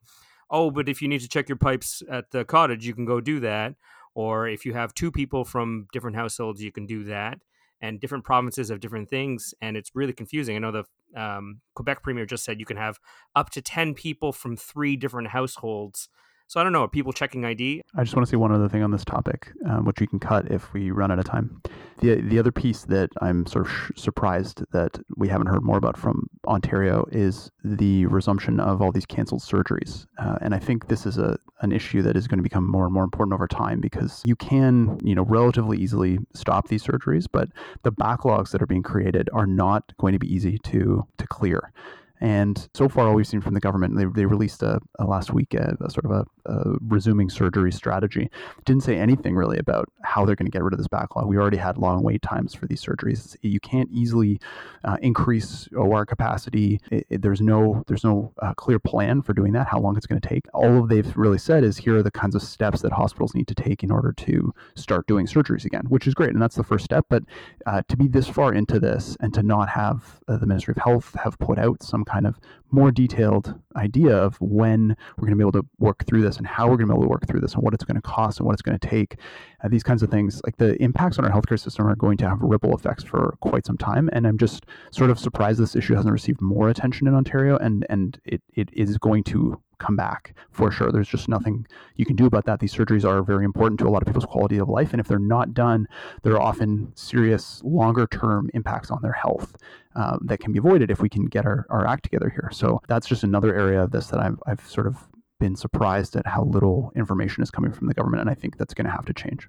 oh, 0.50 0.70
but 0.70 0.88
if 0.88 1.00
you 1.00 1.08
need 1.08 1.22
to 1.22 1.28
check 1.28 1.48
your 1.48 1.56
pipes 1.56 2.02
at 2.10 2.30
the 2.32 2.44
cottage, 2.44 2.86
you 2.86 2.94
can 2.94 3.06
go 3.06 3.22
do 3.22 3.40
that. 3.40 3.74
Or 4.14 4.46
if 4.46 4.66
you 4.66 4.74
have 4.74 4.92
two 4.92 5.10
people 5.10 5.44
from 5.44 5.86
different 5.92 6.16
households, 6.16 6.62
you 6.62 6.72
can 6.72 6.84
do 6.84 7.04
that 7.04 7.38
and 7.80 8.00
different 8.00 8.24
provinces 8.24 8.70
have 8.70 8.80
different 8.80 9.08
things, 9.10 9.54
and 9.60 9.76
it's 9.76 9.90
really 9.94 10.12
confusing. 10.12 10.56
I 10.56 10.58
know 10.60 10.72
the 10.72 11.20
um, 11.20 11.60
Quebec 11.74 12.02
premier 12.02 12.26
just 12.26 12.44
said 12.44 12.58
you 12.58 12.66
can 12.66 12.76
have 12.76 12.98
up 13.34 13.50
to 13.50 13.62
ten 13.62 13.94
people 13.94 14.32
from 14.32 14.56
three 14.56 14.96
different 14.96 15.28
households 15.28 16.08
so 16.48 16.60
I 16.60 16.62
don't 16.62 16.72
know. 16.72 16.84
Are 16.84 16.88
people 16.88 17.12
checking 17.12 17.44
ID? 17.44 17.82
I 17.96 18.04
just 18.04 18.14
want 18.14 18.26
to 18.26 18.30
say 18.30 18.36
one 18.36 18.52
other 18.52 18.68
thing 18.68 18.82
on 18.82 18.90
this 18.90 19.04
topic, 19.04 19.52
um, 19.66 19.84
which 19.84 20.00
we 20.00 20.06
can 20.06 20.20
cut 20.20 20.50
if 20.50 20.72
we 20.72 20.90
run 20.90 21.10
out 21.10 21.18
of 21.18 21.24
time. 21.24 21.60
The 22.00 22.20
the 22.20 22.38
other 22.38 22.52
piece 22.52 22.82
that 22.84 23.10
I'm 23.20 23.46
sort 23.46 23.66
of 23.66 23.72
sh- 23.72 23.90
surprised 23.96 24.62
that 24.72 24.98
we 25.16 25.28
haven't 25.28 25.48
heard 25.48 25.62
more 25.62 25.78
about 25.78 25.96
from 25.96 26.28
Ontario 26.46 27.06
is 27.10 27.50
the 27.64 28.06
resumption 28.06 28.60
of 28.60 28.80
all 28.80 28.92
these 28.92 29.06
canceled 29.06 29.42
surgeries, 29.42 30.06
uh, 30.18 30.38
and 30.40 30.54
I 30.54 30.58
think 30.58 30.88
this 30.88 31.06
is 31.06 31.18
a 31.18 31.38
an 31.62 31.72
issue 31.72 32.02
that 32.02 32.16
is 32.16 32.28
going 32.28 32.38
to 32.38 32.42
become 32.42 32.70
more 32.70 32.84
and 32.84 32.92
more 32.92 33.04
important 33.04 33.32
over 33.34 33.48
time 33.48 33.80
because 33.80 34.22
you 34.26 34.36
can 34.36 35.00
you 35.02 35.14
know 35.14 35.24
relatively 35.24 35.78
easily 35.78 36.18
stop 36.34 36.68
these 36.68 36.84
surgeries, 36.84 37.26
but 37.30 37.48
the 37.82 37.92
backlogs 37.92 38.50
that 38.50 38.62
are 38.62 38.66
being 38.66 38.82
created 38.82 39.28
are 39.32 39.46
not 39.46 39.92
going 39.98 40.12
to 40.12 40.18
be 40.18 40.32
easy 40.32 40.58
to 40.58 41.06
to 41.18 41.26
clear. 41.26 41.72
And 42.20 42.68
so 42.74 42.88
far, 42.88 43.08
all 43.08 43.14
we've 43.14 43.26
seen 43.26 43.40
from 43.40 43.54
the 43.54 43.60
government, 43.60 43.96
they, 43.96 44.04
they 44.04 44.26
released 44.26 44.62
a, 44.62 44.80
a 44.98 45.04
last 45.04 45.32
week 45.32 45.54
a, 45.54 45.76
a 45.80 45.90
sort 45.90 46.04
of 46.06 46.10
a, 46.10 46.24
a, 46.46 46.76
resuming 46.80 47.28
surgery 47.28 47.72
strategy. 47.72 48.30
Didn't 48.64 48.82
say 48.84 48.96
anything 48.96 49.34
really 49.34 49.58
about 49.58 49.90
how 50.02 50.24
they're 50.24 50.36
going 50.36 50.46
to 50.46 50.52
get 50.52 50.62
rid 50.62 50.72
of 50.72 50.78
this 50.78 50.88
backlog. 50.88 51.26
We 51.26 51.36
already 51.36 51.58
had 51.58 51.76
long 51.76 52.02
wait 52.02 52.22
times 52.22 52.54
for 52.54 52.66
these 52.66 52.82
surgeries. 52.82 53.36
You 53.42 53.60
can't 53.60 53.90
easily 53.92 54.40
uh, 54.84 54.96
increase 55.02 55.68
OR 55.76 56.06
capacity. 56.06 56.80
It, 56.90 57.06
it, 57.10 57.22
there's 57.22 57.40
no 57.40 57.84
there's 57.86 58.04
no 58.04 58.32
uh, 58.40 58.54
clear 58.54 58.78
plan 58.78 59.22
for 59.22 59.34
doing 59.34 59.52
that. 59.52 59.66
How 59.66 59.78
long 59.78 59.96
it's 59.96 60.06
going 60.06 60.20
to 60.20 60.28
take. 60.28 60.46
All 60.54 60.78
of 60.78 60.88
they've 60.88 61.16
really 61.16 61.38
said 61.38 61.64
is 61.64 61.76
here 61.76 61.96
are 61.96 62.02
the 62.02 62.10
kinds 62.10 62.34
of 62.34 62.42
steps 62.42 62.80
that 62.82 62.92
hospitals 62.92 63.34
need 63.34 63.48
to 63.48 63.54
take 63.54 63.82
in 63.82 63.90
order 63.90 64.12
to 64.12 64.54
start 64.74 65.06
doing 65.06 65.26
surgeries 65.26 65.64
again, 65.64 65.84
which 65.88 66.06
is 66.06 66.14
great, 66.14 66.30
and 66.30 66.40
that's 66.40 66.56
the 66.56 66.64
first 66.64 66.84
step. 66.84 67.06
But 67.10 67.24
uh, 67.66 67.82
to 67.88 67.96
be 67.96 68.08
this 68.08 68.28
far 68.28 68.54
into 68.54 68.80
this 68.80 69.16
and 69.20 69.34
to 69.34 69.42
not 69.42 69.68
have 69.68 70.20
uh, 70.28 70.38
the 70.38 70.46
Ministry 70.46 70.72
of 70.76 70.82
Health 70.82 71.14
have 71.22 71.38
put 71.38 71.58
out 71.58 71.82
some 71.82 72.04
kind 72.06 72.26
of 72.26 72.38
more 72.70 72.90
detailed 72.90 73.54
idea 73.76 74.16
of 74.16 74.36
when 74.40 74.96
we're 75.16 75.26
going 75.26 75.30
to 75.30 75.36
be 75.36 75.42
able 75.42 75.52
to 75.52 75.66
work 75.78 76.04
through 76.06 76.22
this 76.22 76.36
and 76.36 76.46
how 76.46 76.64
we're 76.68 76.76
going 76.76 76.88
to 76.88 76.94
be 76.94 76.96
able 76.96 77.04
to 77.04 77.08
work 77.08 77.26
through 77.26 77.40
this 77.40 77.54
and 77.54 77.62
what 77.62 77.74
it's 77.74 77.84
going 77.84 77.94
to 77.94 78.02
cost 78.02 78.38
and 78.38 78.46
what 78.46 78.52
it's 78.52 78.62
going 78.62 78.78
to 78.78 78.88
take. 78.88 79.16
Uh, 79.62 79.68
these 79.68 79.82
kinds 79.82 80.02
of 80.02 80.10
things, 80.10 80.40
like 80.44 80.56
the 80.56 80.80
impacts 80.82 81.18
on 81.18 81.24
our 81.24 81.30
healthcare 81.30 81.58
system, 81.58 81.86
are 81.86 81.96
going 81.96 82.16
to 82.16 82.28
have 82.28 82.40
ripple 82.40 82.74
effects 82.74 83.04
for 83.04 83.36
quite 83.40 83.66
some 83.66 83.78
time. 83.78 84.10
And 84.12 84.26
I'm 84.26 84.38
just 84.38 84.66
sort 84.90 85.10
of 85.10 85.18
surprised 85.18 85.60
this 85.60 85.76
issue 85.76 85.94
hasn't 85.94 86.12
received 86.12 86.40
more 86.40 86.68
attention 86.68 87.06
in 87.06 87.14
Ontario, 87.14 87.56
and 87.56 87.86
and 87.88 88.20
it, 88.24 88.42
it 88.54 88.70
is 88.72 88.98
going 88.98 89.24
to 89.24 89.60
come 89.78 89.96
back 89.96 90.34
for 90.50 90.70
sure. 90.70 90.90
There's 90.90 91.08
just 91.08 91.28
nothing 91.28 91.66
you 91.96 92.04
can 92.04 92.16
do 92.16 92.26
about 92.26 92.44
that. 92.46 92.60
These 92.60 92.74
surgeries 92.74 93.04
are 93.04 93.22
very 93.22 93.44
important 93.44 93.78
to 93.80 93.86
a 93.86 93.90
lot 93.90 94.02
of 94.02 94.06
people's 94.06 94.24
quality 94.24 94.58
of 94.58 94.68
life. 94.68 94.92
And 94.92 95.00
if 95.00 95.08
they're 95.08 95.18
not 95.18 95.54
done, 95.54 95.86
there 96.22 96.34
are 96.34 96.40
often 96.40 96.92
serious 96.94 97.62
longer 97.64 98.06
term 98.06 98.50
impacts 98.54 98.90
on 98.90 99.02
their 99.02 99.12
health 99.12 99.56
uh, 99.94 100.18
that 100.22 100.40
can 100.40 100.52
be 100.52 100.58
avoided 100.58 100.90
if 100.90 101.00
we 101.00 101.08
can 101.08 101.26
get 101.26 101.44
our, 101.44 101.66
our 101.70 101.86
act 101.86 102.04
together 102.04 102.30
here. 102.30 102.50
So 102.56 102.80
that's 102.88 103.06
just 103.06 103.22
another 103.22 103.54
area 103.54 103.82
of 103.82 103.90
this 103.90 104.06
that 104.06 104.18
I've, 104.18 104.38
I've 104.46 104.66
sort 104.66 104.86
of 104.86 104.96
been 105.38 105.56
surprised 105.56 106.16
at 106.16 106.26
how 106.26 106.44
little 106.44 106.90
information 106.96 107.42
is 107.42 107.50
coming 107.50 107.70
from 107.70 107.86
the 107.86 107.92
government, 107.92 108.22
and 108.22 108.30
I 108.30 108.34
think 108.34 108.56
that's 108.56 108.72
going 108.72 108.86
to 108.86 108.90
have 108.90 109.04
to 109.04 109.12
change. 109.12 109.46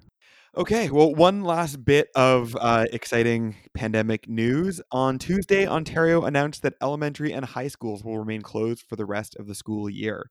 Okay, 0.56 0.90
well, 0.90 1.14
one 1.14 1.42
last 1.42 1.84
bit 1.84 2.08
of 2.14 2.54
uh, 2.60 2.86
exciting 2.92 3.56
pandemic 3.72 4.28
news. 4.28 4.82
On 4.92 5.18
Tuesday, 5.18 5.66
Ontario 5.66 6.22
announced 6.24 6.62
that 6.62 6.74
elementary 6.82 7.32
and 7.32 7.46
high 7.46 7.68
schools 7.68 8.04
will 8.04 8.18
remain 8.18 8.42
closed 8.42 8.84
for 8.86 8.96
the 8.96 9.06
rest 9.06 9.36
of 9.36 9.46
the 9.46 9.54
school 9.54 9.88
year. 9.88 10.30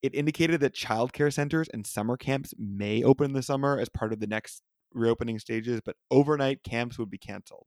It 0.00 0.14
indicated 0.14 0.60
that 0.60 0.74
childcare 0.74 1.32
centers 1.32 1.68
and 1.68 1.84
summer 1.84 2.16
camps 2.16 2.54
may 2.58 3.02
open 3.02 3.32
the 3.32 3.42
summer 3.42 3.80
as 3.80 3.88
part 3.88 4.12
of 4.12 4.20
the 4.20 4.26
next 4.28 4.62
reopening 4.92 5.40
stages, 5.40 5.80
but 5.84 5.96
overnight 6.12 6.62
camps 6.62 6.96
would 6.98 7.10
be 7.10 7.18
canceled. 7.18 7.66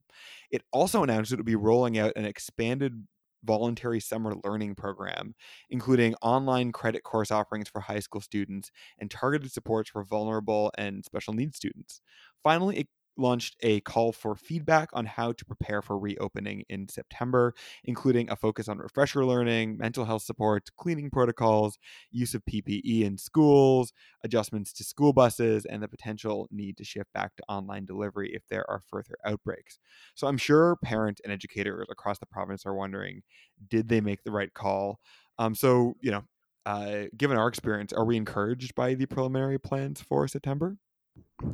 It 0.51 0.61
also 0.71 1.03
announced 1.03 1.33
it 1.33 1.37
would 1.37 1.45
be 1.45 1.55
rolling 1.55 1.97
out 1.97 2.13
an 2.15 2.25
expanded 2.25 3.07
voluntary 3.47 3.99
summer 4.01 4.35
learning 4.43 4.75
program, 4.75 5.35
including 5.71 6.15
online 6.21 6.71
credit 6.73 7.03
course 7.03 7.31
offerings 7.31 7.69
for 7.69 7.81
high 7.81 7.99
school 8.01 8.21
students 8.21 8.71
and 8.99 9.09
targeted 9.09 9.51
supports 9.51 9.89
for 9.89 10.03
vulnerable 10.03 10.71
and 10.77 11.05
special 11.05 11.33
needs 11.33 11.57
students. 11.57 12.01
Finally, 12.43 12.77
it 12.79 12.87
launched 13.17 13.55
a 13.61 13.81
call 13.81 14.11
for 14.11 14.35
feedback 14.35 14.89
on 14.93 15.05
how 15.05 15.31
to 15.31 15.45
prepare 15.45 15.81
for 15.81 15.97
reopening 15.97 16.63
in 16.69 16.87
September, 16.87 17.53
including 17.83 18.29
a 18.29 18.35
focus 18.35 18.67
on 18.67 18.77
refresher 18.77 19.25
learning, 19.25 19.77
mental 19.77 20.05
health 20.05 20.23
support, 20.23 20.69
cleaning 20.77 21.09
protocols, 21.09 21.77
use 22.11 22.33
of 22.33 22.43
PPE 22.45 23.03
in 23.03 23.17
schools, 23.17 23.93
adjustments 24.23 24.73
to 24.73 24.83
school 24.83 25.13
buses, 25.13 25.65
and 25.65 25.81
the 25.81 25.87
potential 25.87 26.47
need 26.51 26.77
to 26.77 26.83
shift 26.83 27.11
back 27.13 27.35
to 27.35 27.43
online 27.49 27.85
delivery 27.85 28.31
if 28.33 28.43
there 28.49 28.69
are 28.69 28.81
further 28.87 29.15
outbreaks. 29.25 29.79
So 30.15 30.27
I'm 30.27 30.37
sure 30.37 30.77
parents 30.83 31.21
and 31.23 31.33
educators 31.33 31.87
across 31.89 32.19
the 32.19 32.25
province 32.25 32.65
are 32.65 32.75
wondering 32.75 33.23
did 33.69 33.89
they 33.89 34.01
make 34.01 34.23
the 34.23 34.31
right 34.31 34.53
call? 34.53 34.99
Um, 35.39 35.55
so, 35.55 35.95
you 36.01 36.11
know, 36.11 36.23
uh, 36.65 37.05
given 37.15 37.37
our 37.37 37.47
experience, 37.47 37.93
are 37.93 38.05
we 38.05 38.17
encouraged 38.17 38.75
by 38.75 38.93
the 38.93 39.05
preliminary 39.05 39.57
plans 39.57 40.01
for 40.01 40.27
September? 40.27 40.77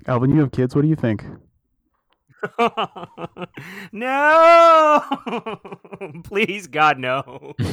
Alvin, 0.07 0.31
you 0.31 0.39
have 0.39 0.51
kids. 0.51 0.75
What 0.75 0.81
do 0.81 0.87
you 0.87 0.95
think? 0.95 1.23
no, 3.91 5.03
please, 6.23 6.67
God, 6.67 6.99
no. 6.99 7.53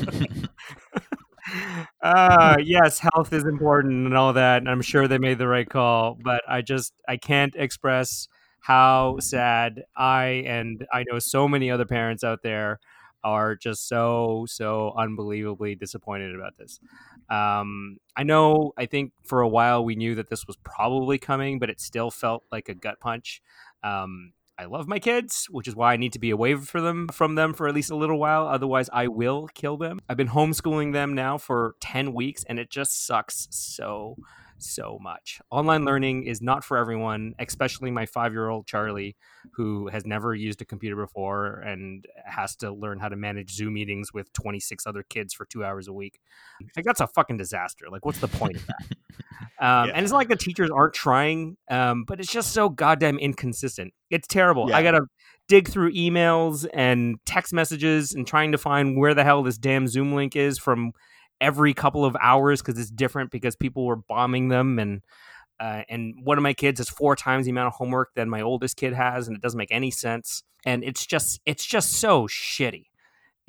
uh 2.02 2.56
yes 2.62 3.00
health 3.00 3.32
is 3.32 3.44
important 3.44 4.06
and 4.06 4.16
all 4.16 4.32
that 4.34 4.58
and 4.58 4.68
i'm 4.68 4.82
sure 4.82 5.08
they 5.08 5.18
made 5.18 5.38
the 5.38 5.48
right 5.48 5.68
call 5.68 6.16
but 6.22 6.42
i 6.46 6.60
just 6.60 6.92
i 7.08 7.16
can't 7.16 7.56
express 7.56 8.28
how 8.60 9.16
sad 9.18 9.82
i 9.96 10.44
and 10.46 10.86
i 10.92 11.02
know 11.10 11.18
so 11.18 11.48
many 11.48 11.70
other 11.70 11.86
parents 11.86 12.22
out 12.22 12.42
there 12.42 12.78
are 13.24 13.56
just 13.56 13.88
so 13.88 14.44
so 14.48 14.92
unbelievably 14.96 15.74
disappointed 15.74 16.34
about 16.34 16.56
this. 16.58 16.80
Um 17.28 17.98
i 18.16 18.22
know 18.22 18.72
i 18.78 18.86
think 18.86 19.12
for 19.24 19.40
a 19.40 19.48
while 19.48 19.84
we 19.84 19.94
knew 19.94 20.14
that 20.14 20.30
this 20.30 20.46
was 20.46 20.56
probably 20.64 21.18
coming 21.18 21.58
but 21.58 21.70
it 21.70 21.80
still 21.80 22.10
felt 22.10 22.44
like 22.50 22.68
a 22.68 22.74
gut 22.74 23.00
punch. 23.00 23.42
Um 23.82 24.32
I 24.60 24.66
love 24.66 24.86
my 24.86 24.98
kids, 24.98 25.46
which 25.50 25.66
is 25.66 25.74
why 25.74 25.94
I 25.94 25.96
need 25.96 26.12
to 26.12 26.18
be 26.18 26.28
away 26.28 26.54
for 26.54 26.82
them 26.82 27.08
from 27.08 27.34
them 27.34 27.54
for 27.54 27.66
at 27.66 27.74
least 27.74 27.90
a 27.90 27.96
little 27.96 28.18
while. 28.18 28.46
Otherwise, 28.46 28.90
I 28.92 29.08
will 29.08 29.48
kill 29.54 29.78
them. 29.78 30.00
I've 30.06 30.18
been 30.18 30.28
homeschooling 30.28 30.92
them 30.92 31.14
now 31.14 31.38
for 31.38 31.76
10 31.80 32.12
weeks 32.12 32.44
and 32.44 32.58
it 32.58 32.68
just 32.68 33.06
sucks 33.06 33.48
so 33.50 34.18
so 34.60 34.98
much. 35.00 35.40
Online 35.50 35.84
learning 35.84 36.24
is 36.24 36.40
not 36.40 36.64
for 36.64 36.76
everyone, 36.76 37.34
especially 37.38 37.90
my 37.90 38.06
5-year-old 38.06 38.66
Charlie 38.66 39.16
who 39.52 39.88
has 39.88 40.06
never 40.06 40.34
used 40.34 40.60
a 40.62 40.64
computer 40.64 40.96
before 40.96 41.60
and 41.60 42.06
has 42.24 42.56
to 42.56 42.72
learn 42.72 42.98
how 42.98 43.08
to 43.08 43.16
manage 43.16 43.52
Zoom 43.52 43.74
meetings 43.74 44.12
with 44.12 44.32
26 44.32 44.86
other 44.86 45.02
kids 45.02 45.34
for 45.34 45.44
2 45.44 45.64
hours 45.64 45.88
a 45.88 45.92
week. 45.92 46.20
Like 46.76 46.84
that's 46.84 47.00
a 47.00 47.06
fucking 47.06 47.36
disaster. 47.36 47.86
Like 47.90 48.04
what's 48.04 48.20
the 48.20 48.28
point 48.28 48.56
of 48.56 48.66
that? 48.66 48.86
Um, 49.60 49.88
yeah. 49.88 49.92
And 49.94 50.02
it's 50.04 50.10
not 50.10 50.18
like 50.18 50.28
the 50.28 50.36
teachers 50.36 50.70
aren't 50.70 50.94
trying, 50.94 51.58
um, 51.68 52.04
but 52.04 52.18
it's 52.18 52.32
just 52.32 52.52
so 52.52 52.70
goddamn 52.70 53.18
inconsistent. 53.18 53.92
It's 54.08 54.26
terrible. 54.26 54.70
Yeah. 54.70 54.78
I 54.78 54.82
gotta 54.82 55.02
dig 55.48 55.68
through 55.68 55.92
emails 55.92 56.66
and 56.72 57.16
text 57.26 57.52
messages 57.52 58.14
and 58.14 58.26
trying 58.26 58.52
to 58.52 58.58
find 58.58 58.96
where 58.96 59.12
the 59.12 59.22
hell 59.22 59.42
this 59.42 59.58
damn 59.58 59.86
Zoom 59.86 60.14
link 60.14 60.34
is 60.34 60.58
from 60.58 60.92
every 61.40 61.74
couple 61.74 62.04
of 62.04 62.16
hours 62.20 62.60
because 62.62 62.78
it's 62.78 62.90
different 62.90 63.30
because 63.30 63.56
people 63.56 63.86
were 63.86 63.96
bombing 63.96 64.48
them 64.48 64.78
and 64.78 65.02
uh, 65.58 65.82
and 65.90 66.14
one 66.24 66.38
of 66.38 66.42
my 66.42 66.54
kids 66.54 66.80
has 66.80 66.88
four 66.88 67.14
times 67.14 67.44
the 67.44 67.50
amount 67.50 67.66
of 67.66 67.74
homework 67.74 68.14
than 68.14 68.30
my 68.30 68.40
oldest 68.40 68.76
kid 68.76 68.94
has 68.94 69.28
and 69.28 69.36
it 69.36 69.42
doesn't 69.42 69.58
make 69.58 69.72
any 69.72 69.90
sense 69.90 70.42
and 70.64 70.82
it's 70.84 71.06
just 71.06 71.40
it's 71.44 71.64
just 71.64 71.92
so 71.92 72.26
shitty 72.26 72.86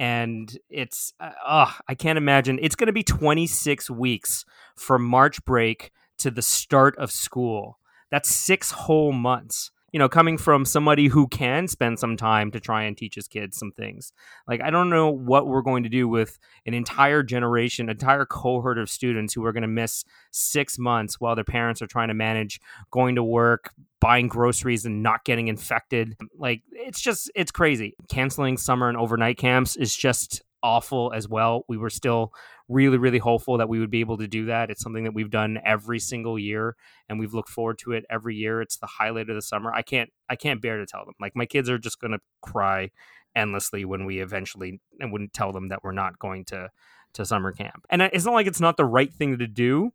and 0.02 0.58
it's 0.70 1.14
uh, 1.20 1.72
I 1.88 1.94
can't 1.94 2.18
imagine 2.18 2.58
it's 2.62 2.76
going 2.76 2.88
to 2.88 2.94
be 2.94 3.04
26 3.04 3.90
weeks 3.92 4.46
from 4.76 5.06
March 5.06 5.46
break 5.46 5.92
to 6.18 6.32
the 6.32 6.42
start 6.42 6.98
of 6.98 7.12
school. 7.12 7.78
That's 8.10 8.30
6 8.30 8.72
whole 8.72 9.12
months. 9.12 9.70
You 9.92 10.00
know, 10.00 10.08
coming 10.08 10.38
from 10.38 10.64
somebody 10.64 11.08
who 11.08 11.28
can 11.28 11.68
spend 11.68 12.00
some 12.00 12.16
time 12.16 12.52
to 12.52 12.60
try 12.60 12.84
and 12.84 12.96
teach 12.96 13.16
his 13.16 13.28
kids 13.28 13.58
some 13.58 13.72
things. 13.72 14.14
Like 14.48 14.62
I 14.62 14.70
don't 14.70 14.90
know 14.90 15.10
what 15.10 15.48
we're 15.48 15.62
going 15.62 15.84
to 15.84 15.90
do 15.90 16.08
with 16.08 16.40
an 16.66 16.74
entire 16.74 17.24
generation, 17.24 17.90
entire 17.90 18.26
cohort 18.26 18.78
of 18.78 18.90
students 18.90 19.34
who 19.34 19.46
are 19.46 19.52
going 19.52 19.64
to 19.64 19.68
miss 19.68 20.06
6 20.32 20.80
months 20.80 21.20
while 21.20 21.36
their 21.36 21.44
parents 21.44 21.82
are 21.82 21.88
trying 21.88 22.08
to 22.08 22.14
manage 22.14 22.62
going 22.90 23.16
to 23.16 23.24
work, 23.24 23.74
buying 24.00 24.28
groceries 24.28 24.86
and 24.86 25.04
not 25.04 25.26
getting 25.26 25.50
infected. 25.50 26.16
Like 26.38 26.62
it's 26.72 27.02
just 27.02 27.30
it's 27.36 27.52
crazy. 27.52 27.96
Canceling 28.10 28.58
summer 28.58 28.88
and 28.88 28.98
overnight 28.98 29.38
camps 29.38 29.76
is 29.76 29.96
just 29.96 30.42
awful 30.64 31.12
as 31.14 31.28
well. 31.28 31.66
We 31.68 31.78
were 31.78 31.90
still 31.90 32.34
really 32.68 32.98
really 32.98 33.18
hopeful 33.18 33.58
that 33.58 33.68
we 33.68 33.80
would 33.80 33.92
be 33.92 34.00
able 34.00 34.18
to 34.18 34.28
do 34.28 34.46
that. 34.46 34.72
It's 34.72 34.82
something 34.82 35.04
that 35.04 35.14
we've 35.14 35.30
done 35.30 35.60
every 35.66 36.00
single 36.00 36.40
year 36.40 36.76
and 37.10 37.20
we've 37.20 37.34
looked 37.34 37.50
forward 37.50 37.78
to 37.80 37.92
it 37.92 38.06
every 38.10 38.36
year. 38.36 38.62
It's 38.62 38.78
the 38.78 38.88
highlight 38.88 39.30
of 39.30 39.36
the 39.36 39.42
summer. 39.42 39.74
I 39.74 39.82
can't 39.82 40.10
I 40.30 40.36
can't 40.36 40.62
bear 40.62 40.78
to 40.78 40.86
tell 40.86 41.06
them. 41.06 41.16
Like 41.20 41.36
my 41.36 41.46
kids 41.46 41.70
are 41.70 41.78
just 41.78 42.00
going 42.00 42.12
to 42.12 42.20
cry 42.42 42.92
endlessly 43.36 43.86
when 43.86 44.06
we 44.06 44.20
eventually 44.20 44.80
and 45.00 45.12
wouldn't 45.12 45.34
tell 45.34 45.52
them 45.52 45.70
that 45.70 45.84
we're 45.84 45.92
not 45.92 46.20
going 46.20 46.46
to 46.46 46.70
to 47.14 47.26
summer 47.26 47.52
camp. 47.52 47.86
And 47.90 48.02
it's 48.02 48.26
not 48.26 48.34
like 48.34 48.48
it's 48.48 48.62
not 48.62 48.78
the 48.78 48.86
right 48.86 49.14
thing 49.14 49.38
to 49.40 49.48
do 49.48 49.92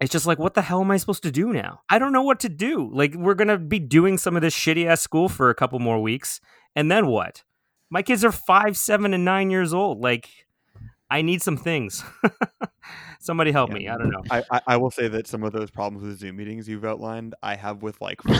it's 0.00 0.10
just 0.10 0.26
like 0.26 0.38
what 0.38 0.54
the 0.54 0.62
hell 0.62 0.80
am 0.80 0.90
i 0.90 0.96
supposed 0.96 1.22
to 1.22 1.30
do 1.30 1.52
now 1.52 1.80
i 1.88 1.98
don't 1.98 2.12
know 2.12 2.22
what 2.22 2.40
to 2.40 2.48
do 2.48 2.90
like 2.92 3.14
we're 3.14 3.34
gonna 3.34 3.58
be 3.58 3.78
doing 3.78 4.18
some 4.18 4.34
of 4.34 4.42
this 4.42 4.54
shitty 4.54 4.84
ass 4.84 5.00
school 5.00 5.28
for 5.28 5.48
a 5.48 5.54
couple 5.54 5.78
more 5.78 6.02
weeks 6.02 6.40
and 6.74 6.90
then 6.90 7.06
what 7.06 7.44
my 7.92 8.02
kids 8.02 8.24
are 8.24 8.32
five 8.32 8.76
seven 8.76 9.12
and 9.12 9.24
nine 9.24 9.50
years 9.50 9.74
old 9.74 10.00
like 10.00 10.28
i 11.10 11.20
need 11.20 11.42
some 11.42 11.56
things 11.56 12.02
somebody 13.20 13.52
help 13.52 13.68
yeah. 13.70 13.74
me 13.74 13.88
i 13.88 13.98
don't 13.98 14.10
know 14.10 14.22
I, 14.30 14.42
I, 14.50 14.60
I 14.68 14.76
will 14.78 14.90
say 14.90 15.08
that 15.08 15.26
some 15.26 15.42
of 15.44 15.52
those 15.52 15.70
problems 15.70 16.04
with 16.04 16.18
zoom 16.18 16.36
meetings 16.36 16.68
you've 16.68 16.84
outlined 16.84 17.34
i 17.42 17.54
have 17.54 17.82
with 17.82 18.00
like 18.00 18.18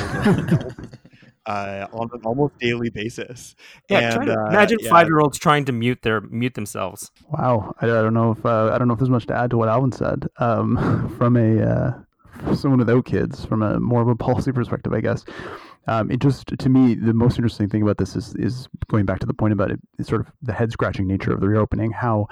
uh, 1.46 1.86
on 1.92 2.08
an 2.12 2.20
almost 2.24 2.58
daily 2.58 2.90
basis. 2.90 3.54
Yeah, 3.88 4.14
and, 4.14 4.26
to, 4.26 4.32
uh, 4.32 4.46
imagine 4.48 4.78
yeah. 4.80 4.90
five 4.90 5.06
year 5.06 5.20
olds 5.20 5.38
trying 5.38 5.64
to 5.66 5.72
mute 5.72 6.02
their 6.02 6.20
mute 6.20 6.54
themselves. 6.54 7.10
Wow, 7.28 7.74
I, 7.80 7.86
I 7.86 8.02
don't 8.02 8.14
know 8.14 8.32
if 8.32 8.44
uh, 8.44 8.70
I 8.72 8.78
don't 8.78 8.88
know 8.88 8.94
if 8.94 9.00
there's 9.00 9.10
much 9.10 9.26
to 9.26 9.34
add 9.34 9.50
to 9.50 9.58
what 9.58 9.68
Alvin 9.68 9.92
said. 9.92 10.26
Um, 10.38 11.12
from 11.18 11.36
a 11.36 11.62
uh, 11.62 12.54
someone 12.54 12.78
without 12.78 13.04
kids, 13.04 13.44
from 13.44 13.62
a 13.62 13.80
more 13.80 14.02
of 14.02 14.08
a 14.08 14.16
policy 14.16 14.52
perspective, 14.52 14.92
I 14.92 15.00
guess. 15.00 15.24
Um, 15.86 16.10
it 16.10 16.20
just 16.20 16.46
to 16.46 16.68
me 16.68 16.94
the 16.94 17.12
most 17.12 17.38
interesting 17.38 17.68
thing 17.68 17.82
about 17.82 17.98
this 17.98 18.14
is 18.14 18.34
is 18.36 18.68
going 18.88 19.04
back 19.04 19.18
to 19.20 19.26
the 19.26 19.34
point 19.34 19.52
about 19.52 19.70
it 19.70 19.80
is 19.98 20.06
sort 20.06 20.20
of 20.20 20.32
the 20.40 20.52
head 20.52 20.70
scratching 20.70 21.06
nature 21.06 21.32
of 21.32 21.40
the 21.40 21.48
reopening. 21.48 21.90
How 21.90 22.28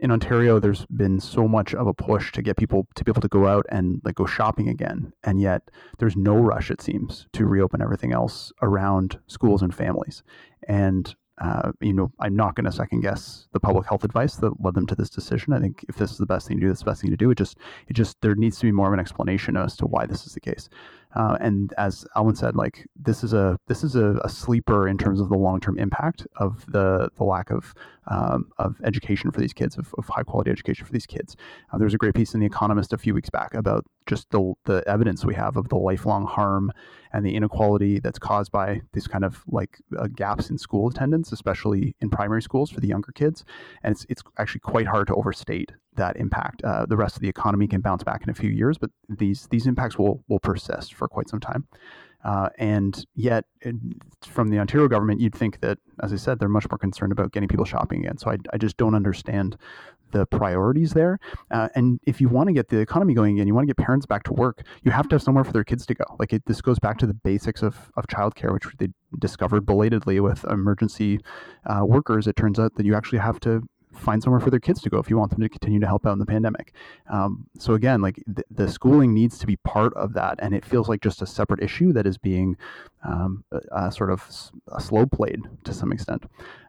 in 0.00 0.10
Ontario, 0.10 0.58
there's 0.58 0.86
been 0.86 1.20
so 1.20 1.46
much 1.46 1.74
of 1.74 1.86
a 1.86 1.92
push 1.92 2.32
to 2.32 2.42
get 2.42 2.56
people 2.56 2.88
to 2.94 3.04
be 3.04 3.10
able 3.10 3.20
to 3.20 3.28
go 3.28 3.46
out 3.46 3.66
and 3.68 4.00
like 4.02 4.14
go 4.14 4.24
shopping 4.24 4.68
again, 4.68 5.12
and 5.24 5.40
yet 5.40 5.70
there's 5.98 6.16
no 6.16 6.36
rush, 6.36 6.70
it 6.70 6.80
seems, 6.80 7.26
to 7.34 7.44
reopen 7.44 7.82
everything 7.82 8.12
else 8.12 8.50
around 8.62 9.18
schools 9.26 9.60
and 9.60 9.74
families. 9.74 10.22
And 10.66 11.14
uh, 11.40 11.72
you 11.80 11.94
know, 11.94 12.12
I'm 12.20 12.36
not 12.36 12.54
going 12.54 12.66
to 12.66 12.72
second 12.72 13.00
guess 13.00 13.48
the 13.52 13.60
public 13.60 13.86
health 13.86 14.04
advice 14.04 14.36
that 14.36 14.62
led 14.62 14.74
them 14.74 14.86
to 14.86 14.94
this 14.94 15.08
decision. 15.08 15.54
I 15.54 15.60
think 15.60 15.84
if 15.88 15.96
this 15.96 16.10
is 16.12 16.18
the 16.18 16.26
best 16.26 16.46
thing 16.46 16.58
to 16.58 16.60
do, 16.60 16.68
that's 16.68 16.80
the 16.80 16.90
best 16.90 17.00
thing 17.00 17.10
to 17.10 17.16
do. 17.16 17.30
It 17.30 17.38
just, 17.38 17.56
it 17.88 17.94
just, 17.94 18.20
there 18.20 18.34
needs 18.34 18.58
to 18.58 18.66
be 18.66 18.72
more 18.72 18.88
of 18.88 18.92
an 18.92 19.00
explanation 19.00 19.56
as 19.56 19.74
to 19.76 19.86
why 19.86 20.04
this 20.04 20.26
is 20.26 20.34
the 20.34 20.40
case. 20.40 20.68
Uh, 21.14 21.36
and 21.40 21.74
as 21.76 22.06
Alvin 22.14 22.36
said, 22.36 22.54
like 22.54 22.86
this 22.96 23.24
is 23.24 23.32
a 23.32 23.58
this 23.66 23.82
is 23.82 23.96
a, 23.96 24.20
a 24.22 24.28
sleeper 24.28 24.86
in 24.86 24.96
terms 24.96 25.20
of 25.20 25.28
the 25.28 25.36
long 25.36 25.60
term 25.60 25.78
impact 25.78 26.26
of 26.36 26.64
the 26.70 27.08
the 27.16 27.24
lack 27.24 27.50
of 27.50 27.74
um, 28.06 28.50
of 28.58 28.76
education 28.84 29.30
for 29.30 29.40
these 29.40 29.52
kids, 29.52 29.76
of, 29.76 29.94
of, 29.98 30.08
high 30.08 30.22
quality 30.22 30.50
education 30.50 30.84
for 30.84 30.92
these 30.92 31.06
kids. 31.06 31.36
Uh, 31.72 31.78
there 31.78 31.84
was 31.84 31.94
a 31.94 31.98
great 31.98 32.14
piece 32.14 32.34
in 32.34 32.40
The 32.40 32.46
Economist 32.46 32.92
a 32.92 32.98
few 32.98 33.14
weeks 33.14 33.30
back 33.30 33.54
about 33.54 33.84
just 34.06 34.30
the 34.30 34.54
the 34.64 34.82
evidence 34.86 35.24
we 35.24 35.34
have 35.34 35.56
of 35.56 35.68
the 35.68 35.76
lifelong 35.76 36.26
harm 36.26 36.72
and 37.12 37.24
the 37.24 37.34
inequality 37.34 37.98
that's 37.98 38.18
caused 38.18 38.52
by 38.52 38.80
these 38.92 39.06
kind 39.06 39.24
of 39.24 39.42
like 39.48 39.78
uh, 39.98 40.06
gaps 40.08 40.50
in 40.50 40.58
school 40.58 40.88
attendance, 40.88 41.32
especially 41.32 41.94
in 42.00 42.08
primary 42.08 42.42
schools 42.42 42.70
for 42.70 42.80
the 42.80 42.88
younger 42.88 43.12
kids. 43.12 43.44
And 43.82 43.92
it's 43.92 44.06
it's 44.08 44.22
actually 44.38 44.60
quite 44.60 44.86
hard 44.86 45.08
to 45.08 45.14
overstate 45.14 45.72
that 46.00 46.16
impact. 46.16 46.62
Uh, 46.64 46.84
the 46.86 46.96
rest 46.96 47.14
of 47.16 47.22
the 47.22 47.28
economy 47.28 47.66
can 47.68 47.80
bounce 47.80 48.02
back 48.02 48.22
in 48.24 48.30
a 48.30 48.34
few 48.34 48.50
years, 48.50 48.76
but 48.78 48.90
these 49.08 49.46
these 49.52 49.66
impacts 49.66 49.96
will 49.98 50.24
will 50.28 50.40
persist 50.40 50.94
for 50.94 51.06
quite 51.08 51.28
some 51.28 51.40
time. 51.40 51.66
Uh, 52.22 52.50
and 52.58 53.06
yet, 53.14 53.44
it, 53.62 53.74
from 54.26 54.48
the 54.48 54.58
Ontario 54.58 54.88
government, 54.88 55.20
you'd 55.20 55.34
think 55.34 55.60
that, 55.60 55.78
as 56.02 56.12
I 56.12 56.16
said, 56.16 56.38
they're 56.38 56.50
much 56.50 56.68
more 56.70 56.76
concerned 56.76 57.12
about 57.12 57.32
getting 57.32 57.48
people 57.48 57.64
shopping 57.64 58.00
again. 58.00 58.18
So 58.18 58.30
I, 58.30 58.36
I 58.52 58.58
just 58.58 58.76
don't 58.76 58.94
understand 58.94 59.56
the 60.10 60.26
priorities 60.26 60.92
there. 60.92 61.18
Uh, 61.50 61.68
and 61.74 61.98
if 62.06 62.20
you 62.20 62.28
want 62.28 62.48
to 62.48 62.52
get 62.52 62.68
the 62.68 62.78
economy 62.78 63.14
going 63.14 63.36
again, 63.36 63.46
you 63.46 63.54
want 63.54 63.66
to 63.66 63.74
get 63.74 63.82
parents 63.82 64.06
back 64.06 64.24
to 64.24 64.32
work, 64.34 64.66
you 64.82 64.90
have 64.90 65.08
to 65.08 65.14
have 65.14 65.22
somewhere 65.22 65.44
for 65.44 65.52
their 65.52 65.64
kids 65.64 65.86
to 65.86 65.94
go. 65.94 66.04
Like 66.18 66.32
it, 66.32 66.42
this 66.46 66.60
goes 66.60 66.78
back 66.78 66.98
to 66.98 67.06
the 67.06 67.14
basics 67.14 67.62
of, 67.62 67.90
of 67.96 68.06
childcare, 68.08 68.52
which 68.52 68.66
they 68.78 68.88
discovered 69.18 69.64
belatedly 69.64 70.20
with 70.20 70.44
emergency 70.44 71.20
uh, 71.66 71.84
workers. 71.86 72.26
It 72.26 72.36
turns 72.36 72.58
out 72.58 72.74
that 72.74 72.84
you 72.84 72.94
actually 72.94 73.20
have 73.20 73.40
to 73.40 73.62
find 74.00 74.22
somewhere 74.22 74.40
for 74.40 74.50
their 74.50 74.60
kids 74.60 74.80
to 74.82 74.90
go 74.90 74.98
if 74.98 75.10
you 75.10 75.16
want 75.16 75.30
them 75.30 75.40
to 75.40 75.48
continue 75.48 75.80
to 75.80 75.86
help 75.86 76.06
out 76.06 76.12
in 76.12 76.18
the 76.18 76.26
pandemic. 76.26 76.72
Um, 77.10 77.46
so 77.58 77.74
again, 77.74 78.00
like 78.00 78.22
the, 78.26 78.44
the, 78.50 78.68
schooling 78.68 79.12
needs 79.14 79.38
to 79.38 79.46
be 79.46 79.56
part 79.56 79.92
of 79.94 80.12
that, 80.14 80.38
and 80.40 80.54
it 80.54 80.64
feels 80.64 80.88
like 80.88 81.02
just 81.02 81.22
a 81.22 81.26
separate 81.26 81.62
issue 81.62 81.92
that 81.92 82.06
is 82.06 82.18
being 82.18 82.56
um, 83.04 83.44
uh, 83.72 83.90
sort 83.90 84.10
of 84.10 84.24
slow 84.78 85.06
played 85.06 85.40
to 85.64 85.72
some 85.72 85.92
extent. 85.92 86.24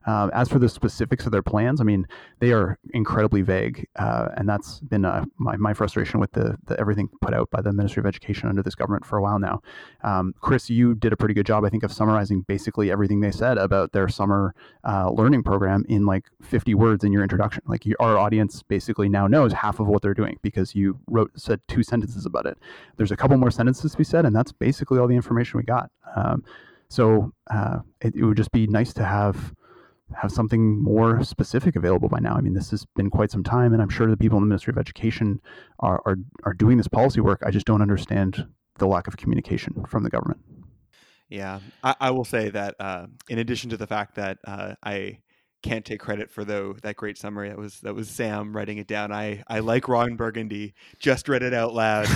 Um, 0.08 0.32
as 0.34 0.50
for 0.50 0.58
the 0.58 0.68
specifics 0.68 1.26
of 1.26 1.32
their 1.32 1.44
plans, 1.44 1.80
I 1.80 1.84
mean, 1.84 2.08
they 2.40 2.52
are 2.54 2.80
incredibly 2.94 3.44
vague, 3.44 3.88
uh, 3.98 4.30
and 4.36 4.50
that's 4.50 4.80
been 4.80 5.06
uh, 5.06 5.26
my, 5.38 5.56
my 5.58 5.74
frustration 5.74 6.20
with 6.20 6.32
the, 6.32 6.58
the, 6.66 6.80
everything 6.80 7.08
put 7.22 7.36
out 7.36 7.52
by 7.52 7.62
the 7.62 7.72
Ministry 7.72 8.02
of 8.02 8.08
Education 8.08 8.50
under 8.50 8.64
this 8.64 8.74
government 8.74 9.06
for 9.06 9.18
a 9.18 9.22
while 9.22 9.38
now. 9.38 9.62
Um, 10.04 10.34
Chris, 10.42 10.72
you 10.72 10.96
did 10.96 11.14
a 11.14 11.18
pretty 11.18 11.36
good 11.36 11.46
job, 11.46 11.64
I 11.66 11.70
think, 11.70 11.84
of 11.84 11.94
summarizing 11.94 12.42
basically 12.42 12.90
everything 12.92 13.20
they 13.20 13.30
said 13.30 13.60
about 13.60 13.92
their 13.92 14.08
summer 14.08 14.56
uh, 14.88 15.12
learning 15.12 15.44
program 15.44 15.86
in 15.88 16.08
like 16.08 16.26
50 16.42 16.74
words 16.74 17.04
in 17.04 17.12
your 17.12 17.22
introduction. 17.22 17.62
Like 17.68 17.86
you, 17.86 17.96
our 18.00 18.18
audience 18.18 18.64
basically 18.64 19.08
now 19.08 19.28
knows 19.28 19.54
half 19.54 19.80
of 19.80 19.88
what 19.88 20.02
they're 20.02 20.16
doing 20.16 20.40
because 20.42 20.74
you 20.74 21.00
wrote 21.08 21.32
said 21.36 21.62
two 21.68 21.84
sentences 21.84 22.26
about 22.26 22.48
it. 22.48 22.58
There's 22.98 23.12
a 23.12 23.18
couple 23.18 23.38
more 23.38 23.52
sentences 23.52 23.92
to 23.92 23.98
be 23.98 24.04
said, 24.04 24.26
and 24.26 24.36
that's 24.36 24.52
basically 24.52 24.98
all 24.98 25.08
the 25.08 25.16
information 25.16 25.58
we 25.58 25.64
got. 25.64 25.92
Um, 26.16 26.44
so 26.90 27.32
uh, 27.50 27.80
it, 28.02 28.16
it 28.16 28.24
would 28.24 28.38
just 28.38 28.52
be 28.52 28.68
nice 28.68 28.94
to 28.94 29.06
have 29.06 29.54
have 30.14 30.32
something 30.32 30.84
more 30.84 31.24
specific 31.24 31.78
available 31.78 32.10
by 32.10 32.20
now. 32.20 32.36
I 32.36 32.42
mean, 32.42 32.54
this 32.54 32.72
has 32.72 32.86
been 32.98 33.10
quite 33.10 33.32
some 33.32 33.44
time, 33.44 33.72
and 33.72 33.82
I'm 33.82 33.90
sure 33.90 34.10
the 34.10 34.18
people 34.18 34.38
in 34.38 34.44
the 34.44 34.48
Ministry 34.48 34.72
of 34.72 34.78
Education 34.78 35.40
are 35.80 36.02
are, 36.06 36.18
are 36.44 36.54
doing 36.54 36.78
this 36.78 36.88
policy 36.88 37.22
work. 37.22 37.42
I 37.46 37.52
just 37.52 37.66
don't 37.66 37.82
understand 37.82 38.46
the 38.78 38.88
lack 38.88 39.08
of 39.08 39.18
communication 39.18 39.86
from 39.88 40.04
the 40.04 40.10
government. 40.10 40.42
Yeah, 41.30 41.60
I, 41.84 41.96
I 42.02 42.12
will 42.12 42.26
say 42.26 42.50
that 42.50 42.76
uh, 42.80 43.08
in 43.30 43.40
addition 43.40 43.70
to 43.70 43.78
the 43.78 43.88
fact 43.88 44.16
that 44.16 44.40
uh, 44.46 44.76
I 44.84 45.20
can't 45.62 45.86
take 45.86 46.00
credit 46.00 46.32
for 46.32 46.44
though 46.44 46.74
that 46.82 46.96
great 46.96 47.18
summary 47.18 47.50
that 47.50 47.58
was 47.58 47.80
that 47.82 47.96
was 47.96 48.10
Sam 48.10 48.56
writing 48.56 48.78
it 48.78 48.88
down. 48.88 49.12
I 49.12 49.44
I 49.48 49.60
like 49.60 49.88
Ron 49.88 50.16
Burgundy, 50.16 50.74
just 51.00 51.30
read 51.30 51.44
it 51.44 51.54
out 51.54 51.74
loud. 51.74 52.08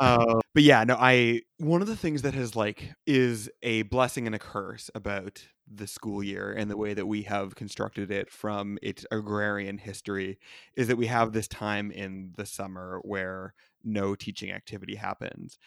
uh, 0.00 0.40
but 0.54 0.62
yeah, 0.62 0.84
no, 0.84 0.96
I 0.98 1.42
one 1.58 1.82
of 1.82 1.88
the 1.88 1.96
things 1.96 2.22
that 2.22 2.34
has 2.34 2.56
like 2.56 2.92
is 3.06 3.50
a 3.62 3.82
blessing 3.82 4.26
and 4.26 4.34
a 4.34 4.38
curse 4.38 4.90
about 4.94 5.46
the 5.70 5.86
school 5.86 6.22
year 6.22 6.52
and 6.52 6.70
the 6.70 6.76
way 6.76 6.94
that 6.94 7.06
we 7.06 7.22
have 7.22 7.54
constructed 7.54 8.10
it 8.10 8.30
from 8.30 8.78
its 8.82 9.04
agrarian 9.10 9.78
history 9.78 10.38
is 10.76 10.88
that 10.88 10.96
we 10.96 11.06
have 11.06 11.32
this 11.32 11.48
time 11.48 11.90
in 11.90 12.32
the 12.36 12.46
summer 12.46 13.00
where 13.04 13.54
no 13.84 14.14
teaching 14.14 14.50
activity 14.50 14.94
happens. 14.94 15.58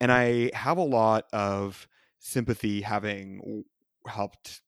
And 0.00 0.12
I 0.12 0.50
have 0.54 0.78
a 0.78 0.84
lot 0.84 1.24
of 1.32 1.88
sympathy 2.18 2.82
having 2.82 3.64
helped 4.06 4.60